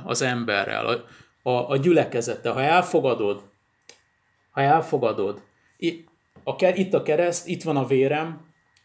az 0.04 0.22
emberrel, 0.22 0.86
a, 0.86 1.04
a, 1.50 1.70
a 1.70 1.76
gyülekezete. 1.76 2.50
Ha 2.50 2.62
elfogadod, 2.62 3.42
ha 4.50 4.60
elfogadod, 4.60 5.42
a, 6.44 6.66
itt 6.74 6.94
a 6.94 7.02
kereszt, 7.02 7.46
itt 7.46 7.62
van 7.62 7.76
a 7.76 7.86
vérem, 7.86 8.40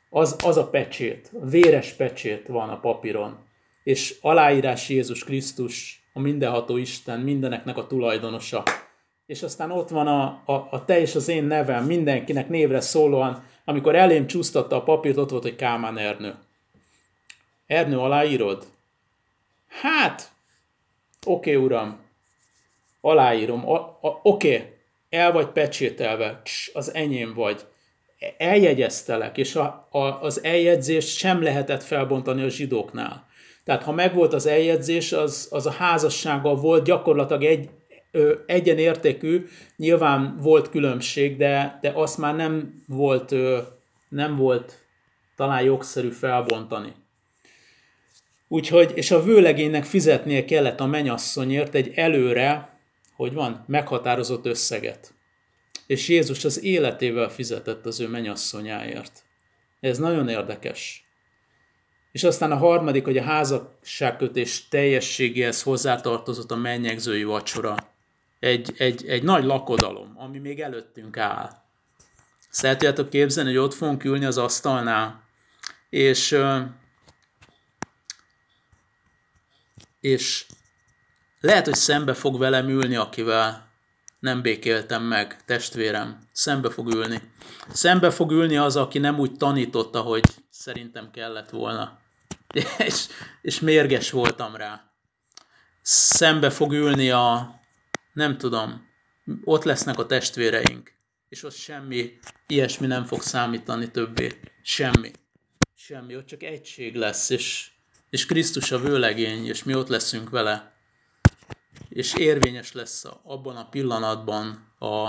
az, 0.10 0.36
az 0.44 0.58
a 0.58 0.70
pecsét, 0.70 1.30
a 1.42 1.46
véres 1.46 1.94
pecsét 1.94 2.48
van 2.48 2.70
a 2.70 2.80
papíron, 2.80 3.38
és 3.84 4.16
aláírás 4.22 4.90
Jézus 4.90 5.24
Krisztus, 5.24 6.01
a 6.14 6.20
mindenható 6.20 6.78
Isten, 6.78 7.20
mindeneknek 7.20 7.78
a 7.78 7.88
tulajdonosa. 7.88 8.64
És 9.26 9.43
aztán 9.43 9.72
ott 9.72 9.89
van 9.89 10.07
a, 10.07 10.41
a, 10.45 10.68
a 10.72 10.86
te 10.86 10.99
és 10.99 11.16
az 11.16 11.28
én 11.28 11.43
nevem, 11.43 11.86
mindenkinek 11.86 12.49
névre 12.49 12.82
szólóan, 12.82 13.43
amikor 13.66 13.95
elém 13.95 14.28
csúsztatta 14.28 14.76
a 14.76 14.84
papírt, 14.84 15.18
ott 15.18 15.30
volt 15.30 15.45
egy 15.45 15.55
Kálmán 15.55 15.97
Ernő. 15.97 16.36
Ernő, 17.66 17.97
aláírod? 17.97 18.66
Hát, 19.68 20.32
oké, 21.26 21.55
okay, 21.55 21.66
uram, 21.66 21.99
aláírom, 23.01 23.64
oké, 23.66 24.55
okay, 24.55 24.74
el 25.09 25.32
vagy 25.32 25.47
pecsételve, 25.47 26.41
az 26.74 26.93
enyém 26.93 27.34
vagy, 27.34 27.66
eljegyeztelek, 28.38 29.38
és 29.38 29.55
a, 29.55 29.88
a, 29.91 29.99
az 29.99 30.43
eljegyzést 30.43 31.18
sem 31.18 31.43
lehetett 31.43 31.84
felbontani 31.84 32.41
a 32.41 32.49
zsidóknál. 32.49 33.30
Tehát 33.64 33.84
ha 33.84 33.91
megvolt 33.91 34.34
az 34.34 34.45
eljegyzés, 34.45 35.12
az, 35.12 35.47
az 35.51 35.66
a 35.66 35.72
házassággal 35.72 36.55
volt 36.55 36.84
gyakorlatilag 36.84 37.43
egy, 37.43 37.70
ö, 38.12 38.36
egyenértékű, 38.45 39.45
nyilván 39.76 40.38
volt 40.41 40.70
különbség, 40.70 41.38
de, 41.38 41.78
de 41.82 41.91
azt 41.95 42.18
már 42.18 42.36
nem 42.36 42.84
volt, 42.88 43.32
ö, 43.32 43.59
nem 44.09 44.36
volt 44.36 44.86
talán 45.36 45.62
jogszerű 45.62 46.09
felbontani. 46.09 46.93
Úgyhogy, 48.47 48.91
és 48.95 49.12
a 49.12 49.24
vőlegénynek 49.24 49.84
fizetnie 49.84 50.45
kellett 50.45 50.80
a 50.80 50.86
menyasszonyért 50.86 51.76
egy 51.76 51.91
előre, 51.95 52.80
hogy 53.16 53.34
van, 53.34 53.64
meghatározott 53.68 54.45
összeget. 54.45 55.14
És 55.88 56.07
Jézus 56.07 56.45
az 56.45 56.64
életével 56.64 57.30
fizetett 57.30 57.86
az 57.86 57.99
ő 57.99 58.07
menyasszonyáért. 58.07 59.24
Ez 59.80 59.97
nagyon 59.97 60.30
érdekes. 60.30 61.01
És 62.12 62.24
aztán 62.24 62.51
a 62.51 62.57
harmadik, 62.57 63.03
hogy 63.03 63.18
a 63.18 63.24
házasságkötés 63.24 64.68
teljességéhez 64.68 65.62
hozzátartozott 65.62 66.51
a 66.51 66.55
mennyegzői 66.55 67.24
vacsora. 67.24 67.76
Egy, 68.39 68.74
egy, 68.78 69.05
egy 69.07 69.24
nagy 69.24 69.43
lakodalom, 69.43 70.14
ami 70.16 70.38
még 70.38 70.59
előttünk 70.59 71.18
áll. 71.18 71.49
Szeretjátok 72.49 73.09
képzelni, 73.09 73.49
hogy 73.49 73.59
ott 73.59 73.74
fogunk 73.74 74.03
ülni 74.03 74.26
az 74.26 74.38
asztalnál, 74.38 75.24
és, 75.89 76.38
és 79.99 80.45
lehet, 81.39 81.66
hogy 81.66 81.76
szembe 81.76 82.14
fog 82.14 82.38
velem 82.38 82.70
ülni, 82.70 82.95
akivel 82.95 83.70
nem 84.20 84.41
békéltem 84.41 85.03
meg, 85.03 85.45
testvérem. 85.45 86.20
Szembe 86.32 86.70
fog 86.70 86.93
ülni. 86.93 87.22
Szembe 87.70 88.09
fog 88.09 88.32
ülni 88.32 88.57
az, 88.57 88.76
aki 88.76 88.99
nem 88.99 89.20
úgy 89.20 89.38
tanította, 89.38 90.01
hogy 90.01 90.24
szerintem 90.49 91.12
kellett 91.12 91.49
volna. 91.49 92.01
És, 92.78 93.08
és 93.41 93.60
mérges 93.60 94.12
voltam 94.12 94.56
rá. 94.56 94.91
Szembe 95.82 96.49
fog 96.49 96.72
ülni 96.72 97.10
a, 97.10 97.60
nem 98.14 98.38
tudom, 98.38 98.88
ott 99.43 99.64
lesznek 99.64 99.99
a 99.99 100.06
testvéreink, 100.06 100.91
és 101.30 101.43
ott 101.43 101.56
semmi, 101.56 102.20
ilyesmi 102.47 102.88
nem 102.88 103.06
fog 103.06 103.22
számítani 103.22 103.91
többé. 103.91 104.39
Semmi. 104.62 105.12
Semmi, 105.76 106.16
ott 106.16 106.26
csak 106.26 106.43
egység 106.43 106.95
lesz, 106.95 107.30
és, 107.30 107.72
és 108.10 108.26
Krisztus 108.26 108.72
a 108.72 108.80
vőlegény, 108.80 109.45
és 109.45 109.64
mi 109.64 109.74
ott 109.74 109.88
leszünk 109.88 110.30
vele 110.30 110.72
és 111.91 112.14
érvényes 112.14 112.72
lesz 112.72 113.06
abban 113.24 113.56
a 113.56 113.70
pillanatban 113.70 114.74
a, 114.80 115.08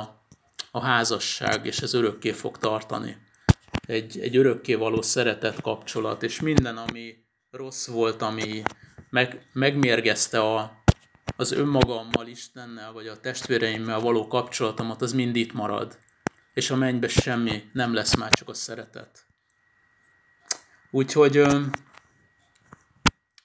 a 0.71 0.81
házasság, 0.81 1.67
és 1.67 1.79
ez 1.79 1.95
örökké 1.95 2.31
fog 2.31 2.59
tartani. 2.59 3.17
Egy, 3.87 4.21
egy 4.21 4.37
örökké 4.37 4.75
való 4.75 5.03
szeretet 5.03 5.61
kapcsolat, 5.61 6.23
és 6.23 6.41
minden, 6.41 6.77
ami 6.77 7.15
rossz 7.53 7.87
volt, 7.87 8.23
ami 8.23 8.63
meg, 9.11 9.47
megmérgezte 9.53 10.41
a, 10.41 10.83
az 11.37 11.53
önmagammal, 11.53 12.27
Istennel, 12.27 12.93
vagy 12.93 13.07
a 13.07 13.21
testvéreimmel 13.21 14.01
való 14.01 14.27
kapcsolatomat, 14.27 15.03
az 15.03 15.13
mind 15.13 15.37
itt 15.37 15.53
marad. 15.53 15.99
És 16.55 16.71
a 16.71 16.77
mennybe 16.77 17.09
semmi 17.09 17.71
nem 17.73 17.95
lesz 17.95 18.17
már, 18.17 18.33
csak 18.33 18.49
a 18.49 18.55
szeretet. 18.55 19.27
Úgyhogy, 20.91 21.43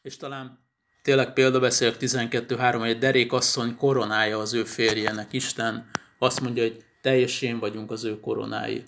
és 0.01 0.17
talán 0.17 0.59
tényleg 1.01 1.33
példabeszélek 1.33 1.97
12.3, 1.99 2.75
hogy 2.79 2.89
egy 2.89 2.97
derékasszony 2.97 3.75
koronája 3.75 4.37
az 4.37 4.53
ő 4.53 4.63
férjének. 4.63 5.33
Isten 5.33 5.89
azt 6.19 6.41
mondja, 6.41 6.63
hogy 6.63 6.85
teljesén 7.01 7.59
vagyunk 7.59 7.91
az 7.91 8.03
ő 8.03 8.19
koronái. 8.19 8.83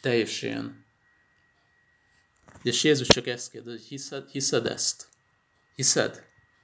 Teljesén. 0.00 0.85
És 2.66 2.84
Jézus 2.84 3.08
csak 3.08 3.26
ezt 3.26 3.50
kérdez, 3.50 3.72
hogy 3.72 3.86
hiszed, 3.88 4.28
hiszed 4.30 4.66
ezt? 4.66 5.08
Hiszed? 5.74 6.22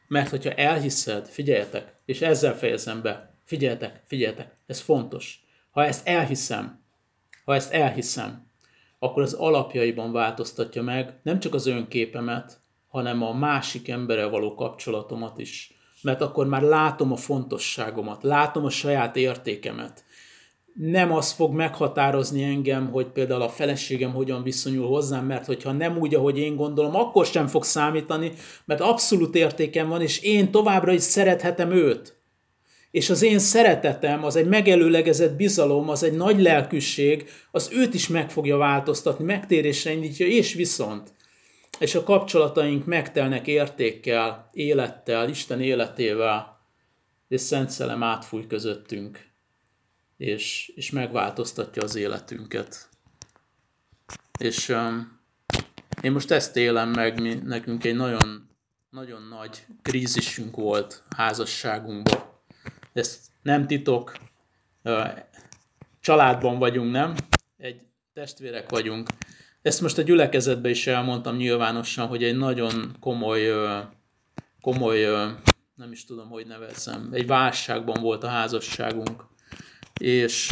Mert 0.09 0.29
hogyha 0.29 0.51
elhiszed, 0.51 1.27
figyeljetek, 1.27 1.95
és 2.05 2.21
ezzel 2.21 2.57
fejezem 2.57 3.03
be, 3.03 3.39
figyeljetek, 3.45 4.03
figyeljetek, 4.07 4.57
ez 4.67 4.81
fontos. 4.81 5.41
Ha 5.71 5.85
ezt 5.85 6.07
elhiszem, 6.07 6.85
ha 7.45 7.55
ezt 7.55 7.73
elhiszem, 7.73 8.47
akkor 8.99 9.23
az 9.23 9.33
alapjaiban 9.33 10.13
változtatja 10.13 10.83
meg 10.83 11.21
nem 11.23 11.41
csak 11.41 11.55
az 11.55 11.67
önképemet, 11.67 12.61
hanem 12.89 13.23
a 13.23 13.33
másik 13.33 13.89
emberrel 13.89 14.29
való 14.29 14.55
kapcsolatomat 14.55 15.39
is. 15.39 15.75
Mert 16.03 16.21
akkor 16.21 16.47
már 16.47 16.63
látom 16.63 17.13
a 17.13 17.17
fontosságomat, 17.17 18.23
látom 18.23 18.65
a 18.65 18.71
saját 18.71 19.17
értékemet. 19.17 20.05
Nem 20.75 21.13
az 21.13 21.33
fog 21.33 21.55
meghatározni 21.55 22.43
engem, 22.43 22.91
hogy 22.91 23.07
például 23.07 23.43
a 23.43 23.49
feleségem 23.49 24.13
hogyan 24.13 24.43
viszonyul 24.43 24.87
hozzám, 24.87 25.27
mert 25.27 25.47
hogyha 25.47 25.73
nem 25.73 25.99
úgy, 25.99 26.15
ahogy 26.15 26.39
én 26.39 26.57
gondolom, 26.57 26.97
akkor 26.97 27.27
sem 27.27 27.47
fog 27.47 27.65
számítani, 27.65 28.33
mert 28.65 28.81
abszolút 28.81 29.35
értékem 29.35 29.89
van, 29.89 30.03
és 30.03 30.19
én 30.19 30.51
továbbra 30.51 30.93
is 30.93 31.03
szerethetem 31.03 31.71
őt. 31.71 32.21
És 32.91 33.11
az 33.11 33.23
én 33.23 33.39
szeretetem, 33.39 34.25
az 34.25 34.37
egy 34.37 34.49
megelőlegezett 34.49 35.37
bizalom, 35.37 35.89
az 35.89 36.03
egy 36.03 36.17
nagy 36.17 36.41
lelkűség, 36.41 37.29
az 37.51 37.71
őt 37.73 37.95
is 37.95 38.09
meg 38.09 38.31
fogja 38.31 38.57
változtatni, 38.57 39.25
megtérésre 39.25 39.93
indítja, 39.93 40.27
és 40.27 40.55
viszont 40.55 41.13
és 41.83 41.95
a 41.95 42.03
kapcsolataink 42.03 42.85
megtelnek 42.85 43.47
értékkel, 43.47 44.49
élettel, 44.53 45.29
Isten 45.29 45.61
életével, 45.61 46.61
és 47.29 47.41
Szent 47.41 47.71
Szelem 47.71 48.03
átfúj 48.03 48.47
közöttünk, 48.47 49.32
és, 50.23 50.73
és 50.75 50.91
megváltoztatja 50.91 51.83
az 51.83 51.95
életünket. 51.95 52.89
És 54.39 54.69
um, 54.69 55.21
én 56.01 56.13
most 56.13 56.31
ezt 56.31 56.57
élem 56.57 56.91
meg, 56.91 57.21
mi, 57.21 57.35
nekünk 57.35 57.85
egy 57.85 57.95
nagyon, 57.95 58.49
nagyon 58.91 59.23
nagy 59.23 59.67
krízisünk 59.83 60.57
volt 60.57 61.03
házasságunkban. 61.17 62.23
Ez 62.93 63.21
nem 63.43 63.67
titok, 63.67 64.17
családban 66.01 66.59
vagyunk, 66.59 66.91
nem? 66.91 67.15
Egy 67.57 67.81
testvérek 68.13 68.71
vagyunk, 68.71 69.09
ezt 69.63 69.81
most 69.81 69.99
a 69.99 70.03
gyülekezetben 70.03 70.71
is 70.71 70.87
elmondtam 70.87 71.37
nyilvánosan, 71.37 72.07
hogy 72.07 72.25
egy 72.25 72.37
nagyon 72.37 72.97
komoly, 73.01 73.51
komoly, 74.61 75.05
nem 75.75 75.93
is 75.93 76.05
tudom, 76.05 76.29
hogy 76.29 76.47
nevezzem, 76.47 77.09
egy 77.13 77.27
válságban 77.27 78.03
volt 78.03 78.25
a 78.25 78.29
házasságunk, 78.29 79.31
és, 80.03 80.49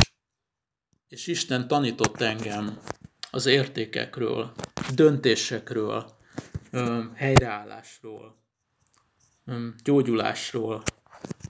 és 1.08 1.26
Isten 1.26 1.68
tanított 1.68 2.20
engem 2.20 2.78
az 3.30 3.46
értékekről, 3.46 4.52
döntésekről, 4.94 6.16
helyreállásról, 7.14 8.36
gyógyulásról. 9.84 10.82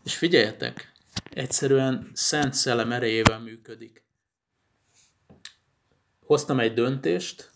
És 0.04 0.16
figyeljetek, 0.16 0.92
egyszerűen 1.30 2.10
Szent 2.12 2.54
Szellem 2.54 2.92
erejével 2.92 3.38
működik. 3.40 4.04
Hoztam 6.20 6.60
egy 6.60 6.74
döntést, 6.74 7.50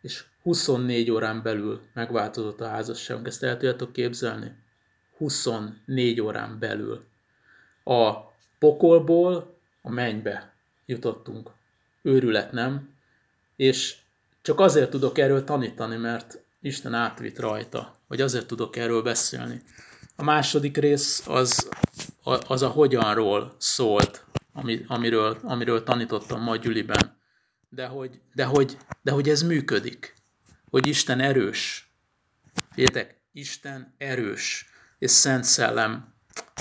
és 0.00 0.24
24 0.42 1.10
órán 1.10 1.42
belül 1.42 1.80
megváltozott 1.94 2.60
a 2.60 2.68
házasságunk. 2.68 3.26
Ezt 3.26 3.42
el 3.42 3.52
tudjátok 3.52 3.92
képzelni? 3.92 4.52
24 5.16 6.20
órán 6.20 6.58
belül. 6.58 7.04
A 7.84 8.14
pokolból 8.58 9.57
a 9.82 9.90
mennybe 9.90 10.54
jutottunk. 10.86 11.50
Őrület, 12.02 12.52
nem? 12.52 12.94
És 13.56 13.96
csak 14.42 14.60
azért 14.60 14.90
tudok 14.90 15.18
erről 15.18 15.44
tanítani, 15.44 15.96
mert 15.96 16.40
Isten 16.60 16.94
átvitt 16.94 17.38
rajta, 17.38 17.94
vagy 18.06 18.20
azért 18.20 18.46
tudok 18.46 18.76
erről 18.76 19.02
beszélni. 19.02 19.62
A 20.16 20.22
második 20.22 20.76
rész 20.76 21.26
az, 21.26 21.68
az 22.22 22.62
a 22.62 22.68
hogyanról 22.68 23.54
szólt, 23.58 24.24
amiről, 24.86 25.38
amiről 25.42 25.82
tanítottam 25.82 26.42
ma 26.42 26.56
Gyüliben 26.56 27.16
de 27.68 27.86
hogy, 27.86 28.20
de 28.34 28.44
hogy, 28.44 28.76
de 29.02 29.10
hogy 29.10 29.28
ez 29.28 29.42
működik, 29.42 30.14
hogy 30.70 30.86
Isten 30.86 31.20
erős, 31.20 31.92
Figyeljetek, 32.70 33.20
Isten 33.32 33.94
erős, 33.98 34.66
és 34.98 35.10
Szent 35.10 35.44
Szellem, 35.44 36.14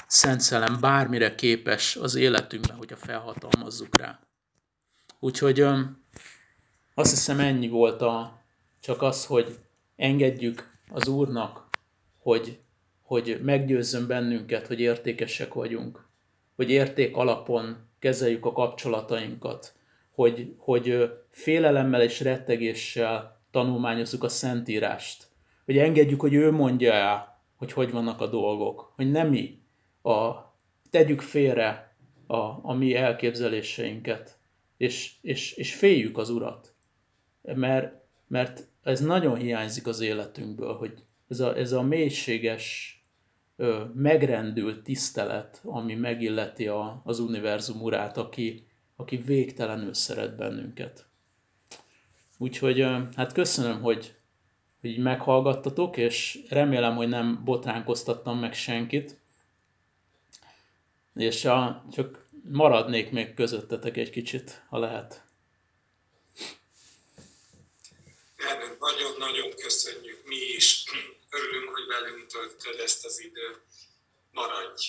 Szent 0.07 0.41
Szellem 0.41 0.77
bármire 0.79 1.35
képes 1.35 1.95
az 1.95 2.15
életünkben, 2.15 2.77
hogyha 2.77 2.95
felhatalmazzuk 2.95 3.97
rá. 3.97 4.19
Úgyhogy 5.19 5.59
azt 6.93 7.09
hiszem 7.09 7.39
ennyi 7.39 7.67
volt 7.67 8.01
a, 8.01 8.41
csak 8.79 9.01
az, 9.01 9.25
hogy 9.25 9.59
engedjük 9.95 10.79
az 10.89 11.07
Úrnak, 11.07 11.69
hogy, 12.17 12.59
hogy 13.01 13.39
meggyőzzön 13.43 14.07
bennünket, 14.07 14.67
hogy 14.67 14.79
értékesek 14.79 15.53
vagyunk, 15.53 16.07
hogy 16.55 16.69
érték 16.69 17.15
alapon 17.15 17.77
kezeljük 17.99 18.45
a 18.45 18.51
kapcsolatainkat, 18.51 19.73
hogy, 20.11 20.53
hogy 20.57 21.11
félelemmel 21.29 22.01
és 22.01 22.19
rettegéssel 22.19 23.41
tanulmányozzuk 23.51 24.23
a 24.23 24.29
Szentírást, 24.29 25.27
hogy 25.65 25.77
engedjük, 25.77 26.21
hogy 26.21 26.33
ő 26.33 26.51
mondja 26.51 26.93
el, 26.93 27.41
hogy 27.55 27.71
hogy 27.71 27.91
vannak 27.91 28.21
a 28.21 28.27
dolgok, 28.27 28.93
hogy 28.95 29.11
nem 29.11 29.29
mi, 29.29 29.65
a, 30.07 30.53
tegyük 30.89 31.21
félre 31.21 31.95
a, 32.27 32.35
a 32.61 32.73
mi 32.73 32.95
elképzeléseinket, 32.95 34.39
és, 34.77 35.15
és, 35.21 35.51
és 35.51 35.75
féljük 35.75 36.17
az 36.17 36.29
Urat. 36.29 36.75
Mert, 37.41 37.93
mert 38.27 38.67
ez 38.83 39.01
nagyon 39.01 39.35
hiányzik 39.35 39.87
az 39.87 39.99
életünkből, 39.99 40.75
hogy 40.75 41.03
ez 41.27 41.39
a, 41.39 41.57
ez 41.57 41.71
a 41.71 41.81
mélységes, 41.81 42.95
ö, 43.55 43.83
megrendült 43.93 44.83
tisztelet, 44.83 45.61
ami 45.63 45.95
megilleti 45.95 46.67
a, 46.67 47.01
az 47.05 47.19
univerzum 47.19 47.81
urát, 47.81 48.17
aki, 48.17 48.67
aki 48.95 49.17
végtelenül 49.17 49.93
szeret 49.93 50.35
bennünket. 50.35 51.05
Úgyhogy 52.37 52.85
hát 53.15 53.33
köszönöm, 53.33 53.81
hogy, 53.81 54.15
hogy 54.81 54.97
meghallgattatok, 54.97 55.97
és 55.97 56.39
remélem, 56.49 56.95
hogy 56.95 57.07
nem 57.07 57.41
botránkoztattam 57.43 58.39
meg 58.39 58.53
senkit. 58.53 59.19
És 61.17 61.45
a, 61.45 61.85
csak 61.91 62.25
maradnék 62.51 63.11
még 63.11 63.33
közöttetek 63.33 63.97
egy 63.97 64.09
kicsit, 64.09 64.63
ha 64.69 64.79
lehet. 64.79 65.27
nagyon-nagyon 68.79 69.55
köszönjük 69.55 70.25
mi 70.25 70.35
is. 70.35 70.83
Örülünk, 71.29 71.69
hogy 71.69 71.87
velünk 71.87 72.25
töltöd 72.25 72.79
ezt 72.79 73.05
az 73.05 73.21
időt. 73.21 73.61
Maradj! 74.31 74.85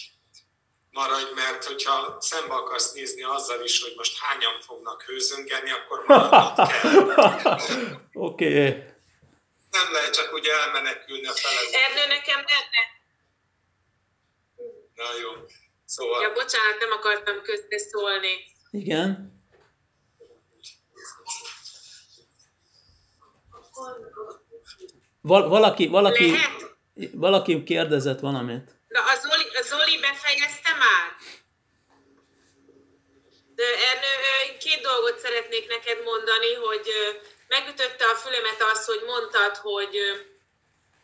Maradj, 0.91 1.33
mert 1.35 1.65
hogyha 1.65 2.17
szembe 2.21 2.55
akarsz 2.55 2.93
nézni 2.93 3.23
azzal 3.23 3.65
is, 3.65 3.83
hogy 3.83 3.93
most 3.97 4.19
hányan 4.19 4.61
fognak 4.61 5.03
hőzöngeni, 5.03 5.71
akkor 5.71 6.05
maradnod 6.07 6.69
kell. 6.69 6.93
Oké. 8.13 8.69
Okay. 8.69 8.85
Nem 9.71 9.93
lehet 9.93 10.15
csak 10.15 10.33
úgy 10.33 10.47
elmenekülni 10.47 11.27
a 11.27 11.33
feladat. 11.33 11.75
Ernő, 11.75 12.07
nekem 12.07 12.37
lenne. 12.37 12.83
Na 14.95 15.19
jó. 15.21 15.31
Szóval... 15.89 16.23
Ja, 16.23 16.33
bocsánat, 16.33 16.81
nem 16.81 16.93
akartam 16.93 17.37
szólni. 17.91 18.35
Igen. 18.71 19.09
Val- 25.21 25.49
valaki, 25.49 25.87
valaki, 25.87 26.31
Lehet? 26.31 26.77
valaki 27.13 27.63
kérdezett 27.63 28.21
valamit. 28.21 28.65
De 28.89 28.99
a 28.99 29.15
Zoli, 29.23 29.47
a 29.61 29.63
Zoli 29.63 29.99
befejezte 30.01 30.73
már? 30.85 31.07
De 33.55 33.65
Ernő, 33.65 34.13
két 34.59 34.81
dolgot 34.83 35.19
szeretnék 35.19 35.69
neked 35.69 36.05
mondani, 36.05 36.55
hogy 36.55 36.87
megütötte 37.49 38.05
a 38.05 38.15
fülemet 38.15 38.63
az, 38.73 38.85
hogy 38.85 39.03
mondtad, 39.07 39.57
hogy, 39.57 39.97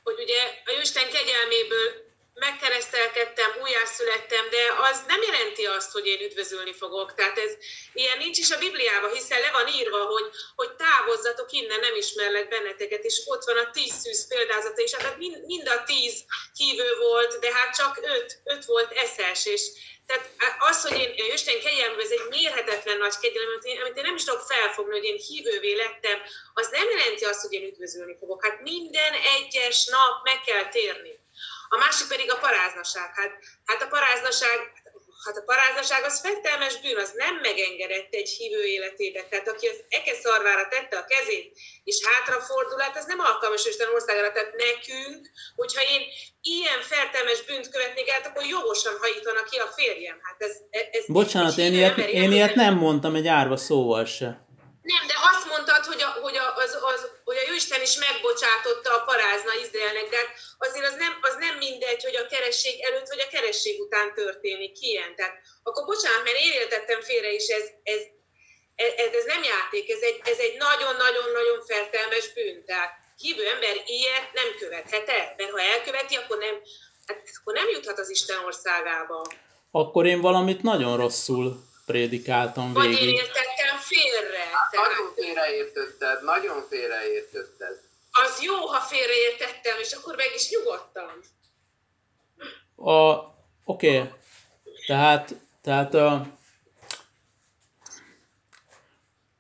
hogy 0.03 0.19
ugye 0.21 0.41
a 0.65 0.71
Isten 0.83 1.09
kegyelméből 1.11 2.04
megkeresztelkedtem, 2.35 3.51
újjászülettem, 3.63 4.49
de 4.51 4.63
az 4.91 5.05
nem 5.07 5.23
jelenti 5.23 5.65
azt, 5.65 5.93
hogy 5.93 6.07
én 6.07 6.21
üdvözölni 6.21 6.73
fogok. 6.73 7.15
Tehát 7.15 7.39
ez 7.39 7.53
ilyen 7.93 8.19
nincs 8.19 8.39
is 8.39 8.51
a 8.51 8.59
Bibliában, 8.59 9.13
hiszen 9.13 9.41
le 9.41 9.51
van 9.51 9.69
írva, 9.69 10.05
hogy, 10.05 10.31
hogy 10.55 10.73
távozzatok 10.75 11.53
innen, 11.53 11.81
nem 11.81 11.95
ismerlek 11.95 12.49
benneteket, 12.49 13.05
és 13.05 13.23
ott 13.25 13.45
van 13.45 13.59
a 13.59 13.71
tíz 13.71 13.95
szűz 13.95 14.29
példázata, 14.29 14.83
és 14.83 14.95
hát 14.95 15.19
mind, 15.19 15.45
mind 15.47 15.69
a 15.69 15.83
tíz 15.85 16.25
hívő 16.57 16.97
volt, 16.99 17.39
de 17.39 17.55
hát 17.55 17.77
csak 17.77 17.99
öt, 18.03 18.41
öt 18.45 18.65
volt 18.65 18.93
eszes, 18.93 19.47
és 19.47 19.63
tehát 20.07 20.31
az, 20.59 20.83
hogy 20.83 21.01
én 21.17 21.33
Isten 21.33 21.61
kegyelmű, 21.61 22.01
ez 22.01 22.11
egy 22.11 22.27
mérhetetlen 22.31 22.99
nagy 22.99 23.19
kegyelem, 23.21 23.49
amit 23.81 23.97
én 23.97 24.03
nem 24.03 24.15
is 24.15 24.25
tudok 24.25 24.41
felfogni, 24.41 24.93
hogy 24.93 25.05
én 25.05 25.17
hívővé 25.17 25.75
lettem, 25.75 26.21
az 26.55 26.69
nem 26.71 26.91
jelenti 26.91 27.25
azt, 27.25 27.41
hogy 27.41 27.53
én 27.53 27.67
üdvözölni 27.67 28.17
fogok. 28.19 28.45
Hát 28.45 28.61
minden 28.61 29.13
egyes 29.13 29.87
nap 29.87 30.23
meg 30.23 30.41
kell 30.41 30.69
térni. 30.69 31.24
A 31.75 31.79
másik 31.85 32.09
pedig 32.13 32.29
a 32.31 32.43
paráznaság. 32.47 33.09
Hát, 33.19 33.33
hát 33.69 33.83
a 33.87 33.89
paráznaság, 33.95 34.59
hát 35.25 35.37
a 35.43 35.47
paráznaság 35.51 36.03
az 36.11 36.21
fettelmes 36.25 36.75
bűn, 36.83 36.99
az 37.05 37.13
nem 37.25 37.35
megengedett 37.47 38.13
egy 38.21 38.31
hívő 38.39 38.63
életébe. 38.77 39.21
Tehát 39.31 39.49
aki 39.49 39.67
az 39.73 39.79
eke 39.89 40.15
szarvára 40.23 40.65
tette 40.75 40.97
a 40.99 41.09
kezét, 41.13 41.47
és 41.85 41.97
hátrafordul, 42.09 42.79
hát 42.87 42.97
ez 43.01 43.07
nem 43.13 43.21
alkalmas 43.29 43.65
Isten 43.67 43.95
országára. 43.97 44.33
Tehát 44.33 44.53
nekünk, 44.69 45.21
hogyha 45.61 45.83
én 45.95 46.03
ilyen 46.41 46.81
fertelmes 46.93 47.41
bűnt 47.49 47.69
követnék 47.75 48.09
el, 48.11 48.21
akkor 48.25 48.45
jogosan 48.57 48.95
hajítanak 49.03 49.47
ki 49.51 49.59
a 49.59 49.69
férjem. 49.77 50.19
Hát 50.27 50.39
ez, 50.47 50.55
ez 50.97 51.05
Bocsánat, 51.07 51.57
én 51.59 51.73
ilyet, 51.73 51.99
én 51.99 52.33
ilyet 52.33 52.55
nem 52.55 52.75
mondtam 52.75 53.15
egy 53.15 53.27
árva 53.27 53.57
szóval 53.57 54.05
se. 54.05 54.44
Nem, 54.93 55.03
de 55.11 55.17
azt 55.31 55.47
mondtad, 55.53 55.83
hogy 55.91 56.03
a, 56.09 56.11
hogy 56.25 56.37
a, 56.45 56.47
az, 56.65 56.73
az, 56.93 57.01
hogy 57.29 57.39
a 57.41 57.47
Jóisten 57.49 57.83
is 57.89 57.95
megbocsátotta 58.07 58.91
a 58.95 59.05
parázna 59.11 59.53
Izraelnek, 59.65 60.09
de 60.11 60.17
hát 60.17 60.33
azért 60.65 60.87
az 60.91 60.97
nem, 61.05 61.13
az 61.29 61.35
nem 61.45 61.55
mindegy, 61.67 62.03
hogy 62.09 62.17
a 62.17 62.31
keresség 62.33 62.75
előtt 62.89 63.09
vagy 63.13 63.23
a 63.27 63.33
keresség 63.35 63.81
után 63.81 64.09
történik 64.15 64.77
ilyen. 64.89 65.11
Tehát 65.17 65.35
akkor 65.63 65.85
bocsánat, 65.85 66.25
mert 66.25 66.43
én 66.45 66.53
értettem 66.53 67.01
félre 67.01 67.31
is, 67.33 67.47
ez, 67.59 67.67
ez, 67.83 68.01
ez, 69.05 69.13
ez 69.21 69.25
nem 69.35 69.43
játék, 69.43 69.91
ez 69.91 70.03
egy, 70.09 70.19
ez 70.33 70.39
egy 70.47 70.57
nagyon-nagyon-nagyon 70.67 71.59
fertelmes 71.71 72.27
bűn. 72.35 72.65
Tehát 72.65 72.93
hívő 73.23 73.45
ember 73.55 73.77
ilyet 73.87 74.33
nem 74.33 74.51
követhet 74.59 75.09
el, 75.09 75.35
mert 75.37 75.51
ha 75.51 75.61
elköveti, 75.61 76.15
akkor 76.17 76.39
nem, 76.39 76.55
hát, 77.07 77.19
akkor 77.41 77.55
nem 77.55 77.69
juthat 77.69 77.99
az 77.99 78.11
Isten 78.11 78.45
országába. 78.45 79.21
Akkor 79.71 80.07
én 80.07 80.21
valamit 80.21 80.63
nagyon 80.63 80.97
rosszul 80.97 81.73
prédikáltam 81.87 82.75
végig. 82.75 82.91
Vagy 82.91 83.03
én 83.03 83.15
értettem 83.15 83.77
félre. 83.79 84.39
Hát, 84.39 84.73
nagyon 84.73 85.15
félreértetted, 85.15 86.25
nagyon 86.25 86.63
félreértetted. 86.69 87.81
Az 88.11 88.43
jó, 88.43 88.55
ha 88.55 88.81
félreértettem, 88.81 89.79
és 89.81 89.93
akkor 89.93 90.17
meg 90.17 90.31
is 90.35 90.51
nyugodtam. 90.51 91.11
A, 92.77 92.93
oké, 93.65 93.99
okay. 93.99 94.11
tehát, 94.87 95.35
tehát 95.63 95.95
a, 95.95 96.27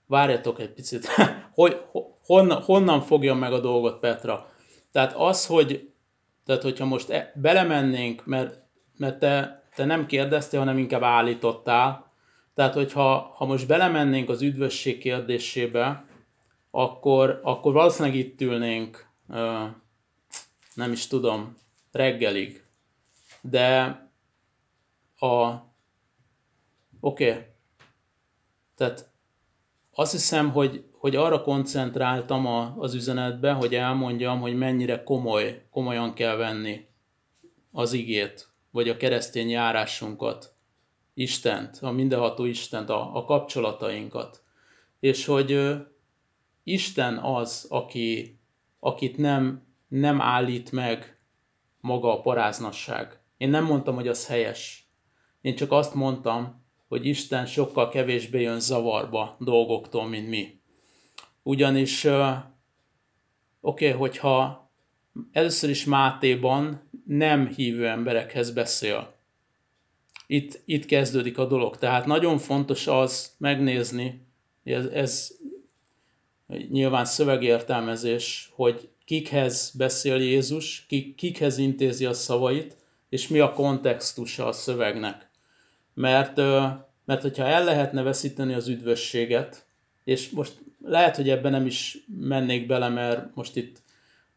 várjatok 0.06 0.60
egy 0.60 0.72
picit, 0.72 1.06
hogy, 1.60 1.80
honnan, 2.26 2.62
honnan 2.62 3.02
fogja 3.02 3.34
meg 3.34 3.52
a 3.52 3.60
dolgot 3.60 4.00
Petra? 4.00 4.52
Tehát 4.92 5.12
az, 5.16 5.46
hogy 5.46 5.94
tehát 6.44 6.62
hogyha 6.62 6.84
most 6.84 7.10
e, 7.10 7.32
belemennénk, 7.34 8.24
mert, 8.24 8.58
mert 8.96 9.18
te, 9.18 9.62
te 9.74 9.84
nem 9.84 10.06
kérdeztél, 10.06 10.58
hanem 10.58 10.78
inkább 10.78 11.02
állítottál, 11.02 12.03
tehát, 12.54 12.74
hogyha 12.74 13.32
ha 13.36 13.44
most 13.44 13.66
belemennénk 13.66 14.28
az 14.28 14.42
üdvösség 14.42 14.98
kérdésébe, 14.98 16.04
akkor, 16.70 17.40
akkor 17.42 17.72
valószínűleg 17.72 18.18
itt 18.18 18.40
ülnénk, 18.40 19.08
nem 20.74 20.92
is 20.92 21.06
tudom, 21.06 21.56
reggelig. 21.92 22.64
De 23.40 23.84
a... 25.18 25.52
Oké. 27.00 27.30
Okay. 27.30 27.42
Tehát 28.76 29.10
azt 29.94 30.12
hiszem, 30.12 30.50
hogy, 30.50 30.84
hogy 30.92 31.16
arra 31.16 31.42
koncentráltam 31.42 32.46
a, 32.46 32.74
az 32.78 32.94
üzenetbe, 32.94 33.52
hogy 33.52 33.74
elmondjam, 33.74 34.40
hogy 34.40 34.56
mennyire 34.56 35.02
komoly, 35.02 35.66
komolyan 35.70 36.14
kell 36.14 36.36
venni 36.36 36.86
az 37.72 37.92
igét, 37.92 38.48
vagy 38.70 38.88
a 38.88 38.96
keresztény 38.96 39.50
járásunkat. 39.50 40.53
Istent, 41.14 41.78
a 41.80 41.90
mindenható 41.90 42.44
Istent, 42.44 42.88
a, 42.88 43.16
a 43.16 43.24
kapcsolatainkat. 43.24 44.42
És 45.00 45.24
hogy 45.24 45.52
ö, 45.52 45.76
Isten 46.62 47.18
az, 47.18 47.66
aki, 47.68 48.38
akit 48.80 49.16
nem, 49.16 49.66
nem 49.88 50.20
állít 50.20 50.72
meg 50.72 51.18
maga 51.80 52.12
a 52.12 52.20
paráznasság. 52.20 53.20
Én 53.36 53.48
nem 53.48 53.64
mondtam, 53.64 53.94
hogy 53.94 54.08
az 54.08 54.26
helyes. 54.26 54.88
Én 55.40 55.54
csak 55.56 55.72
azt 55.72 55.94
mondtam, 55.94 56.62
hogy 56.88 57.06
Isten 57.06 57.46
sokkal 57.46 57.88
kevésbé 57.88 58.40
jön 58.42 58.60
zavarba 58.60 59.36
dolgoktól, 59.40 60.08
mint 60.08 60.28
mi. 60.28 60.60
Ugyanis, 61.42 62.04
oké, 62.04 62.40
okay, 63.60 63.90
hogyha 63.90 64.70
először 65.32 65.70
is 65.70 65.84
Mátéban 65.84 66.90
nem 67.06 67.48
hívő 67.48 67.88
emberekhez 67.88 68.50
beszél, 68.50 69.13
itt, 70.34 70.60
itt 70.64 70.86
kezdődik 70.86 71.38
a 71.38 71.46
dolog. 71.46 71.78
Tehát 71.78 72.06
nagyon 72.06 72.38
fontos 72.38 72.86
az 72.86 73.34
megnézni, 73.38 74.26
ez, 74.64 74.86
ez 74.86 75.30
nyilván 76.70 77.04
szövegértelmezés, 77.04 78.50
hogy 78.54 78.88
kikhez 79.04 79.72
beszél 79.76 80.16
Jézus, 80.16 80.86
kik, 80.88 81.14
kikhez 81.14 81.58
intézi 81.58 82.04
a 82.04 82.12
szavait, 82.12 82.76
és 83.08 83.28
mi 83.28 83.38
a 83.38 83.52
kontextusa 83.52 84.46
a 84.46 84.52
szövegnek. 84.52 85.30
Mert, 85.94 86.36
mert 87.04 87.22
hogyha 87.22 87.44
el 87.44 87.64
lehetne 87.64 88.02
veszíteni 88.02 88.54
az 88.54 88.68
üdvösséget, 88.68 89.66
és 90.04 90.30
most 90.30 90.52
lehet, 90.82 91.16
hogy 91.16 91.30
ebben 91.30 91.50
nem 91.50 91.66
is 91.66 91.98
mennék 92.20 92.66
bele, 92.66 92.88
mert 92.88 93.34
most 93.34 93.56
itt 93.56 93.82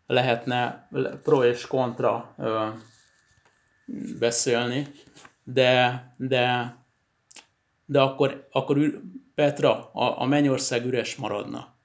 lehetne 0.07 0.89
pro 1.23 1.43
és 1.43 1.67
kontra 1.67 2.35
beszélni, 4.19 4.87
de, 5.53 6.03
de, 6.17 6.75
de 7.85 8.01
akkor, 8.01 8.47
akkor 8.51 9.01
Petra, 9.35 9.91
a, 9.93 10.21
a 10.21 10.25
mennyország 10.25 10.85
üres 10.85 11.15
maradna. 11.15 11.75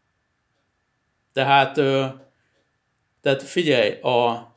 Tehát, 1.32 1.74
tehát 3.20 3.42
figyelj, 3.42 4.00
a, 4.00 4.48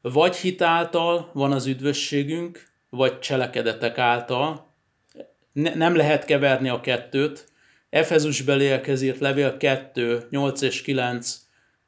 vagy 0.00 0.36
hitáltal 0.36 1.30
van 1.32 1.52
az 1.52 1.66
üdvösségünk, 1.66 2.70
vagy 2.90 3.18
cselekedetek 3.18 3.98
által. 3.98 4.66
Ne, 5.52 5.74
nem 5.74 5.96
lehet 5.96 6.24
keverni 6.24 6.68
a 6.68 6.80
kettőt. 6.80 7.52
Efezus 7.90 8.42
beliekhez 8.42 9.02
írt 9.02 9.18
levél 9.18 9.56
2, 9.56 10.26
8 10.30 10.60
és 10.60 10.82
9 10.82 11.40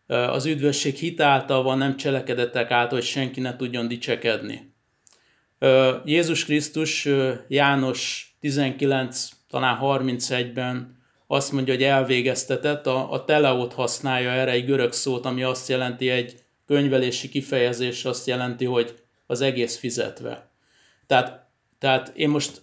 az 0.06 0.46
üdvösség 0.46 0.94
hitáltal 0.94 1.62
van, 1.62 1.78
nem 1.78 1.96
cselekedetek 1.96 2.70
által, 2.70 2.98
hogy 2.98 3.06
senki 3.06 3.40
ne 3.40 3.56
tudjon 3.56 3.88
dicsekedni. 3.88 4.73
Jézus 6.04 6.44
Krisztus 6.44 7.08
János 7.48 8.34
19, 8.40 9.28
talán 9.50 9.78
31-ben 9.82 11.02
azt 11.26 11.52
mondja, 11.52 11.74
hogy 11.74 11.82
elvégeztetett, 11.82 12.86
a, 12.86 13.12
a 13.12 13.24
teleót 13.24 13.72
használja 13.72 14.30
erre 14.30 14.50
egy 14.50 14.64
görög 14.64 14.92
szót, 14.92 15.24
ami 15.24 15.42
azt 15.42 15.68
jelenti, 15.68 16.08
egy 16.08 16.34
könyvelési 16.66 17.28
kifejezés 17.28 18.04
azt 18.04 18.26
jelenti, 18.26 18.64
hogy 18.64 18.94
az 19.26 19.40
egész 19.40 19.76
fizetve. 19.76 20.50
Tehát, 21.06 21.46
tehát 21.78 22.12
én 22.14 22.28
most 22.28 22.62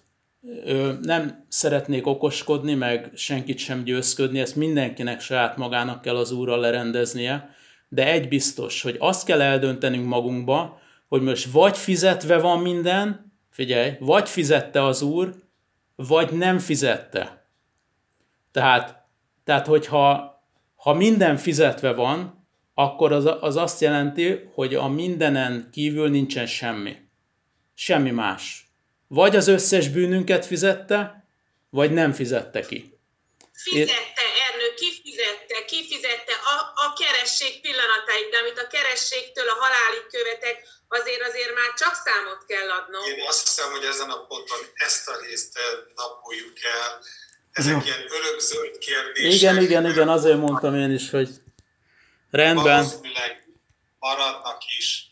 ö, 0.65 0.93
nem 1.01 1.45
szeretnék 1.47 2.07
okoskodni, 2.07 2.73
meg 2.73 3.11
senkit 3.15 3.57
sem 3.57 3.83
győzködni, 3.83 4.39
ezt 4.39 4.55
mindenkinek 4.55 5.21
saját 5.21 5.57
magának 5.57 6.01
kell 6.01 6.15
az 6.15 6.31
úrral 6.31 6.59
lerendeznie, 6.59 7.55
de 7.89 8.11
egy 8.11 8.27
biztos, 8.27 8.81
hogy 8.81 8.95
azt 8.99 9.25
kell 9.25 9.41
eldöntenünk 9.41 10.07
magunkba, 10.07 10.81
hogy 11.11 11.21
most 11.21 11.51
vagy 11.51 11.77
fizetve 11.77 12.37
van 12.37 12.59
minden, 12.59 13.33
figyelj, 13.49 13.95
vagy 13.99 14.29
fizette 14.29 14.83
az 14.83 15.01
úr, 15.01 15.35
vagy 15.95 16.31
nem 16.31 16.59
fizette. 16.59 17.47
Tehát, 18.51 19.07
tehát 19.43 19.67
hogyha 19.67 20.35
ha 20.75 20.93
minden 20.93 21.37
fizetve 21.37 21.93
van, 21.93 22.47
akkor 22.73 23.11
az, 23.11 23.25
az 23.39 23.55
azt 23.55 23.81
jelenti, 23.81 24.49
hogy 24.53 24.75
a 24.75 24.87
mindenen 24.87 25.69
kívül 25.71 26.09
nincsen 26.09 26.45
semmi. 26.45 26.95
Semmi 27.75 28.11
más. 28.11 28.67
Vagy 29.07 29.35
az 29.35 29.47
összes 29.47 29.89
bűnünket 29.89 30.45
fizette, 30.45 31.25
vagy 31.69 31.91
nem 31.91 32.11
fizette 32.11 32.61
ki. 32.61 32.97
Fizette, 33.53 34.25
Ernő, 34.47 34.73
ki 34.75 35.01
fizette, 35.03 35.65
ki 35.65 35.87
fizette 35.89 36.33
a, 36.53 36.55
a 36.85 36.93
keresség 36.93 37.61
pillanatáig, 37.61 38.27
de 38.31 38.37
amit 38.37 38.59
a 38.59 38.67
kerességtől 38.67 39.47
a 39.47 39.57
halálig 39.63 40.05
követek, 40.11 40.79
azért 40.99 41.21
azért 41.21 41.55
már 41.55 41.73
csak 41.73 41.95
számot 42.05 42.45
kell 42.45 42.69
adnom. 42.69 43.03
Én 43.03 43.27
azt 43.27 43.41
hiszem, 43.41 43.71
hogy 43.71 43.83
ezen 43.83 44.09
a 44.09 44.25
ponton 44.25 44.59
ezt 44.73 45.07
a 45.07 45.17
részt 45.21 45.59
napoljuk 45.95 46.63
el. 46.63 47.01
Ezek 47.51 47.71
Jó. 47.73 47.79
ilyen 47.83 48.05
örökzöld 48.11 48.77
kérdések. 48.77 49.33
Igen, 49.33 49.61
igen, 49.61 49.85
igen, 49.85 50.09
azért 50.09 50.37
mondtam 50.37 50.75
én 50.75 50.91
is, 50.91 51.09
hogy 51.09 51.29
rendben. 52.31 52.83
Valószínűleg 52.83 53.47
maradnak 53.99 54.61
is. 54.77 55.05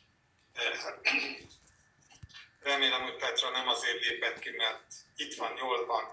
Remélem, 2.60 3.02
hogy 3.02 3.16
Petra 3.16 3.50
nem 3.50 3.68
azért 3.68 4.00
lépett 4.06 4.40
ki, 4.40 4.50
mert 4.50 4.86
itt 5.16 5.36
van, 5.36 5.52
jól 5.58 5.86
van, 5.86 6.04